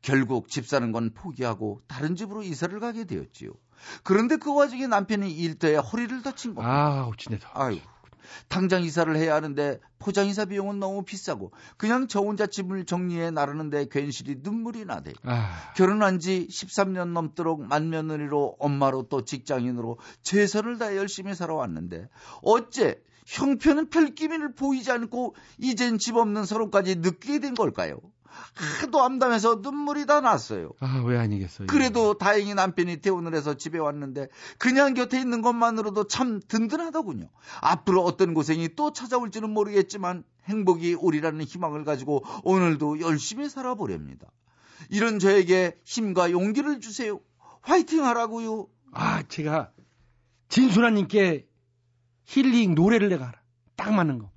결국 0.01 0.49
집 0.49 0.67
사는 0.67 0.91
건 0.91 1.11
포기하고 1.13 1.81
다른 1.87 2.15
집으로 2.15 2.43
이사를 2.43 2.77
가게 2.79 3.05
되었지요. 3.05 3.51
그런데 4.03 4.37
그 4.37 4.53
와중에 4.53 4.87
남편이 4.87 5.31
일터에 5.31 5.75
허리를 5.75 6.21
다친 6.21 6.53
겁니다. 6.53 6.71
아 6.71 7.07
어찌네다. 7.07 7.49
아유. 7.53 7.79
당장 8.47 8.83
이사를 8.83 9.15
해야 9.15 9.35
하는데 9.35 9.79
포장 9.99 10.27
이사 10.27 10.45
비용은 10.45 10.79
너무 10.79 11.03
비싸고 11.03 11.51
그냥 11.77 12.07
저 12.07 12.19
혼자 12.19 12.47
집을 12.47 12.85
정리해 12.85 13.31
나르는데 13.31 13.87
괜시리 13.89 14.37
눈물이 14.41 14.85
나대. 14.85 15.13
아, 15.23 15.73
결혼한 15.75 16.19
지 16.19 16.47
13년 16.49 17.09
넘도록 17.09 17.63
맏며느리로 17.63 18.55
엄마로 18.59 19.03
또 19.09 19.23
직장인으로 19.23 19.99
최선을 20.23 20.77
다해 20.77 20.97
열심히 20.97 21.35
살아왔는데 21.35 22.07
어째 22.41 23.01
형편은 23.27 23.89
별 23.89 24.15
기미를 24.15 24.53
보이지 24.53 24.91
않고 24.91 25.35
이젠 25.57 25.97
집 25.97 26.15
없는 26.15 26.45
서론까지 26.45 26.95
느끼게 26.97 27.39
된 27.39 27.53
걸까요? 27.53 27.99
하도 28.81 29.03
암담해서 29.03 29.59
눈물이 29.61 30.05
다 30.05 30.21
났어요. 30.21 30.71
아, 30.79 31.01
왜 31.05 31.17
아니겠어요. 31.17 31.67
그래도 31.67 32.17
다행히 32.17 32.53
남편이 32.53 33.01
퇴원을 33.01 33.33
해서 33.35 33.55
집에 33.55 33.79
왔는데 33.79 34.27
그냥 34.57 34.93
곁에 34.93 35.19
있는 35.19 35.41
것만으로도 35.41 36.07
참 36.07 36.39
든든하더군요. 36.47 37.29
앞으로 37.61 38.03
어떤 38.03 38.33
고생이 38.33 38.75
또 38.75 38.93
찾아올지는 38.93 39.49
모르겠지만 39.49 40.23
행복이 40.45 40.95
오리라는 40.95 41.43
희망을 41.45 41.83
가지고 41.83 42.23
오늘도 42.43 42.99
열심히 43.01 43.49
살아보렵니다. 43.49 44.27
이런 44.89 45.19
저에게 45.19 45.79
힘과 45.83 46.31
용기를 46.31 46.79
주세요. 46.79 47.19
화이팅 47.61 48.05
하라고요. 48.05 48.67
아, 48.91 49.23
제가 49.23 49.71
진순아님께 50.49 51.47
힐링 52.25 52.75
노래를 52.75 53.09
내가 53.09 53.27
알아. 53.27 53.41
딱 53.75 53.93
맞는 53.93 54.19
거. 54.19 54.31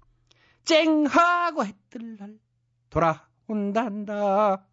쨍하고 0.65 1.65
해뜰 1.65 2.17
날 2.17 2.39
돌아 2.91 3.27
온단다. 3.47 4.65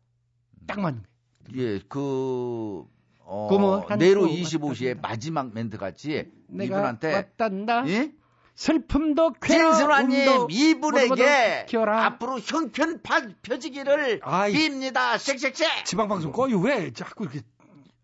딱 0.68 0.80
맞는 0.80 1.02
거. 1.04 1.08
예, 1.56 1.80
그, 1.90 2.86
어, 3.20 3.86
그 3.88 3.94
네로 3.96 4.22
또 4.22 4.28
25시의 4.28 5.02
마지막 5.02 5.54
멘트 5.54 5.78
같이 5.78 6.32
이분한테 6.50 7.14
왔단다. 7.14 7.88
예? 7.88 8.14
슬픔도 8.56 9.34
괴로움도 9.42 10.48
이분에게 10.52 11.66
키워라. 11.68 12.06
앞으로 12.06 12.40
형편 12.40 13.02
파- 13.02 13.22
펴지기를 13.42 14.20
아이. 14.24 14.54
빕니다. 14.54 15.18
쉑쉑쉑. 15.18 15.86
지방 15.86 16.08
방송 16.08 16.32
꺼요. 16.32 16.60
왜 16.60 16.92
자꾸 16.92 17.24
이렇게. 17.24 17.42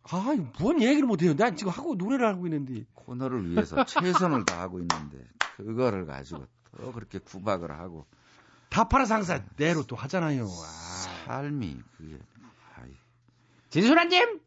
아, 0.09 0.35
뭔 0.61 0.81
얘기를 0.81 1.05
못해요. 1.05 1.35
난 1.35 1.55
지금 1.57 1.71
하고 1.71 1.95
노래를 1.95 2.25
하고 2.27 2.47
있는데. 2.47 2.85
코너를 2.95 3.51
위해서 3.51 3.83
최선을 3.85 4.45
다하고 4.45 4.79
있는데 4.79 5.17
그거를 5.57 6.05
가지고 6.05 6.45
또 6.77 6.91
그렇게 6.93 7.19
구박을 7.19 7.71
하고 7.71 8.05
다파라 8.69 9.05
상사 9.05 9.43
내로 9.55 9.83
또 9.83 9.95
하잖아요. 9.95 10.45
아. 10.45 11.25
삶이 11.25 11.77
그게 11.97 12.19
아이. 12.75 12.89
진순아님 13.69 14.39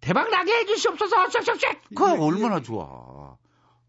대박 0.00 0.30
나게 0.30 0.52
해주시옵소서. 0.52 1.28
쉑쉑쉑. 1.28 1.88
그거 1.90 2.14
얼마나 2.24 2.60
좋아. 2.60 3.36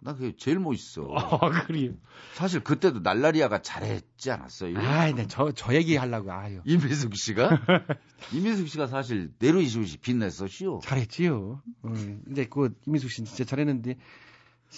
나 0.04 0.16
그게 0.16 0.36
제일 0.36 0.60
멋있어. 0.60 1.08
아, 1.16 1.66
그래요. 1.66 1.92
사실 2.34 2.62
그때도 2.62 3.02
날라리아가 3.02 3.62
잘했지 3.62 4.32
않았어요? 4.32 4.78
아, 4.80 5.12
네, 5.12 5.28
저, 5.28 5.52
저 5.52 5.76
얘기 5.76 5.96
하려고, 5.96 6.32
아유. 6.32 6.62
이민숙 6.66 7.16
씨가? 7.16 7.50
이민숙 8.34 8.68
씨가 8.68 8.88
사실 8.88 9.32
내로이시우시 9.38 9.98
빛냈었시오. 9.98 10.80
잘했지요. 10.82 11.62
음, 11.86 12.22
근데 12.26 12.48
그, 12.48 12.74
이민숙 12.88 13.12
씨는 13.12 13.28
진짜 13.28 13.44
잘했는데. 13.44 13.98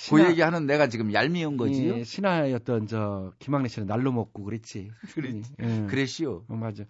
그 0.10 0.24
얘기 0.28 0.41
하는 0.41 0.66
내가 0.66 0.88
지금 0.88 1.14
얄미운 1.14 1.56
거지요? 1.56 1.98
예, 2.00 2.04
신하였던 2.04 2.88
저, 2.88 3.32
김학래 3.39 3.68
씨는 3.68 3.88
날로 3.88 4.12
먹고 4.12 4.44
그랬지. 4.44 4.89
그랬, 5.14 5.44
예. 5.62 5.86
그랬시오. 5.88 6.44
어, 6.48 6.56
맞아. 6.56 6.84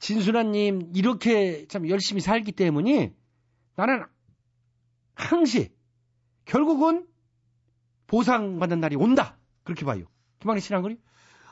진순아님, 0.00 0.90
이렇게 0.94 1.66
참 1.68 1.88
열심히 1.88 2.20
살기 2.20 2.52
때문에 2.52 3.14
나는 3.76 4.04
항시, 5.14 5.70
결국은 6.44 7.06
보상받는 8.08 8.80
날이 8.80 8.96
온다. 8.96 9.38
그렇게 9.62 9.84
봐요. 9.84 10.04
김학래 10.40 10.60
씨는 10.60 10.78
안 10.78 10.82
그래요? 10.82 10.98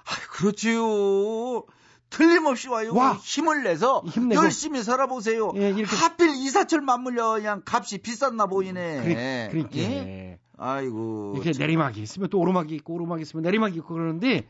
아, 0.05 0.11
그렇지요. 0.33 1.65
틀림없이 2.11 2.67
와요. 2.69 2.93
와. 2.93 3.13
힘을 3.15 3.63
내서 3.63 4.03
힘내고. 4.05 4.43
열심히 4.43 4.83
살아보세요. 4.83 5.53
예, 5.55 5.71
이렇게- 5.71 5.95
하필 5.95 6.31
이사철 6.31 6.81
맞물려 6.81 7.35
그냥 7.35 7.63
값이 7.65 7.99
비쌌나 7.99 8.47
보이네. 8.47 9.03
그래, 9.05 9.49
그러니까. 9.53 9.77
예? 9.79 10.40
아이고. 10.61 11.33
이렇게 11.37 11.53
내리막이 11.59 12.01
있으면 12.03 12.29
또 12.29 12.39
오르막이 12.39 12.75
있고 12.77 12.95
오르막이 12.95 13.23
있으면 13.23 13.43
내리막이 13.43 13.77
있고 13.79 13.95
그러는데 13.95 14.47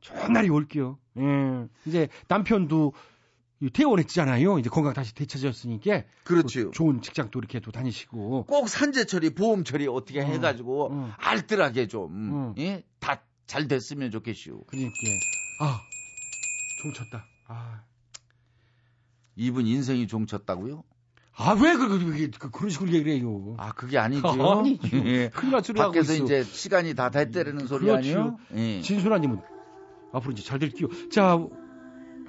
좋은 0.00 0.32
날이 0.32 0.48
올게요. 0.48 0.98
예. 1.18 1.68
이제 1.86 2.08
남편도 2.28 2.92
이 3.62 3.68
퇴원했잖아요. 3.70 4.58
이제 4.58 4.70
건강 4.70 4.94
다시 4.94 5.14
되찾았으니까 5.14 6.04
그렇지요. 6.24 6.70
좋은 6.70 7.02
직장 7.02 7.30
또 7.30 7.38
이렇게 7.38 7.60
또 7.60 7.70
다니시고 7.70 8.44
꼭 8.44 8.68
산재 8.68 9.04
처리, 9.04 9.34
보험 9.34 9.64
처리 9.64 9.86
어떻게 9.86 10.22
해가지고 10.22 10.90
음. 10.92 11.12
알뜰하게 11.18 11.86
좀, 11.88 12.54
예? 12.58 12.82
다 12.98 13.22
잘 13.50 13.66
됐으면 13.66 14.12
좋겠시오. 14.12 14.62
그러니까 14.62 14.94
아 15.60 15.80
종쳤다. 16.80 17.26
아, 17.48 17.82
이분 19.34 19.66
인생이 19.66 20.06
종쳤다고요? 20.06 20.84
아 21.42 21.54
왜 21.54 21.74
그, 21.74 21.88
그, 21.88 22.30
그, 22.38 22.50
그런 22.50 22.70
식으로 22.70 22.90
얘기를 22.92 23.12
해요? 23.18 23.54
아, 23.58 23.72
그게 23.72 23.98
아니죠. 23.98 24.28
아니죠. 24.60 24.96
예. 25.06 25.30
큰일 25.30 25.52
날 25.52 25.64
소리 25.64 25.80
하고 25.80 25.92
밖에서 25.92 26.12
있어. 26.14 26.24
이제 26.24 26.44
시간이 26.44 26.94
다 26.94 27.10
됐다라는 27.10 27.66
소리 27.66 27.86
그렇죠. 27.86 27.96
아니에요? 27.98 28.36
예. 28.56 28.80
진순아님은 28.82 29.40
앞으로 30.12 30.32
이제 30.32 30.42
잘 30.42 30.58
될게요. 30.58 30.88
자 31.10 31.38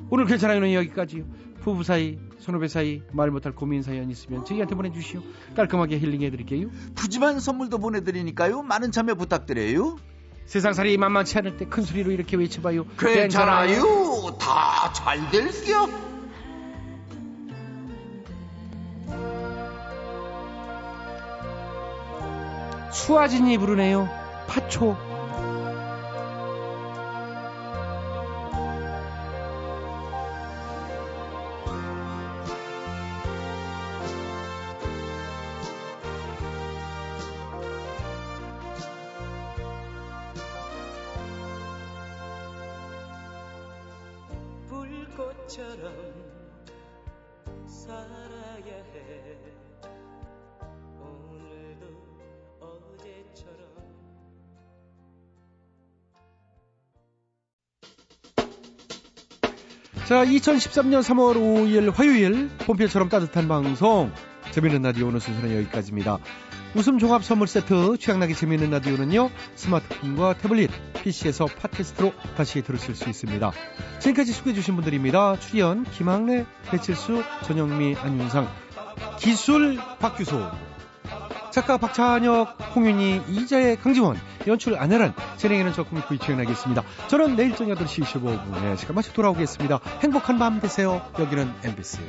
오늘 0.09 0.25
괜찮아요는 0.25 0.73
여기까지요. 0.73 1.25
부부 1.61 1.83
사이, 1.83 2.17
선후배 2.39 2.67
사이, 2.67 3.03
말 3.11 3.29
못할 3.29 3.53
고민 3.53 3.83
사연 3.83 4.09
있으면 4.09 4.45
저희한테 4.45 4.73
보내주시오. 4.75 5.21
깔끔하게 5.55 5.99
힐링해드릴게요. 5.99 6.69
푸짐한 6.95 7.39
선물도 7.39 7.77
보내드리니까요. 7.77 8.63
많은 8.63 8.91
참여 8.91 9.13
부탁드려요. 9.15 9.97
세상살이 10.45 10.97
만만치 10.97 11.37
않을 11.37 11.57
때 11.57 11.65
큰 11.65 11.83
소리로 11.83 12.11
이렇게 12.11 12.35
외쳐봐요. 12.37 12.85
괜찮아요. 12.97 14.37
다잘 14.39 15.29
될게요. 15.31 16.10
수아진이 22.91 23.57
부르네요. 23.57 24.07
파초. 24.47 25.10
2013년 60.31 61.01
3월 61.01 61.35
5일 61.35 61.93
화요일 61.93 62.49
봄필처럼 62.59 63.09
따뜻한 63.09 63.47
방송 63.47 64.11
재미있는 64.51 64.81
라디오 64.81 65.07
오늘 65.07 65.19
순서는 65.19 65.55
여기까지입니다. 65.57 66.19
웃음 66.73 66.99
종합 66.99 67.23
선물 67.23 67.47
세트 67.47 67.97
취향나게 67.97 68.33
재미있는 68.33 68.69
라디오는요 68.71 69.29
스마트폰과 69.55 70.37
태블릿 70.37 70.71
PC에서 71.03 71.47
팟캐스트로 71.47 72.13
다시 72.37 72.61
들으실 72.61 72.95
수 72.95 73.09
있습니다. 73.09 73.51
지금까지 73.99 74.31
소개해 74.31 74.55
주신 74.55 74.75
분들입니다. 74.75 75.37
출연 75.39 75.83
김학래, 75.83 76.45
배칠수, 76.69 77.23
전영미, 77.43 77.95
안윤상, 77.95 78.47
기술 79.19 79.77
박규소, 79.99 80.49
작가 81.51 81.77
박찬혁, 81.77 82.57
홍윤희, 82.75 83.23
이자의 83.27 83.77
강지원, 83.77 84.17
연출 84.47 84.77
안혜란, 84.77 85.13
진행에는 85.37 85.73
저 85.73 85.83
코믹부이 85.83 86.19
취행하겠습니다. 86.19 86.83
저는 87.07 87.35
내일 87.35 87.55
저녁 87.55 87.77
8시 87.79 88.03
25분에 88.03 88.77
시간 88.77 88.95
마치 88.95 89.13
돌아오겠습니다. 89.13 89.79
행복한 90.01 90.39
밤 90.39 90.59
되세요. 90.59 91.01
여기는 91.19 91.53
MBC. 91.63 91.99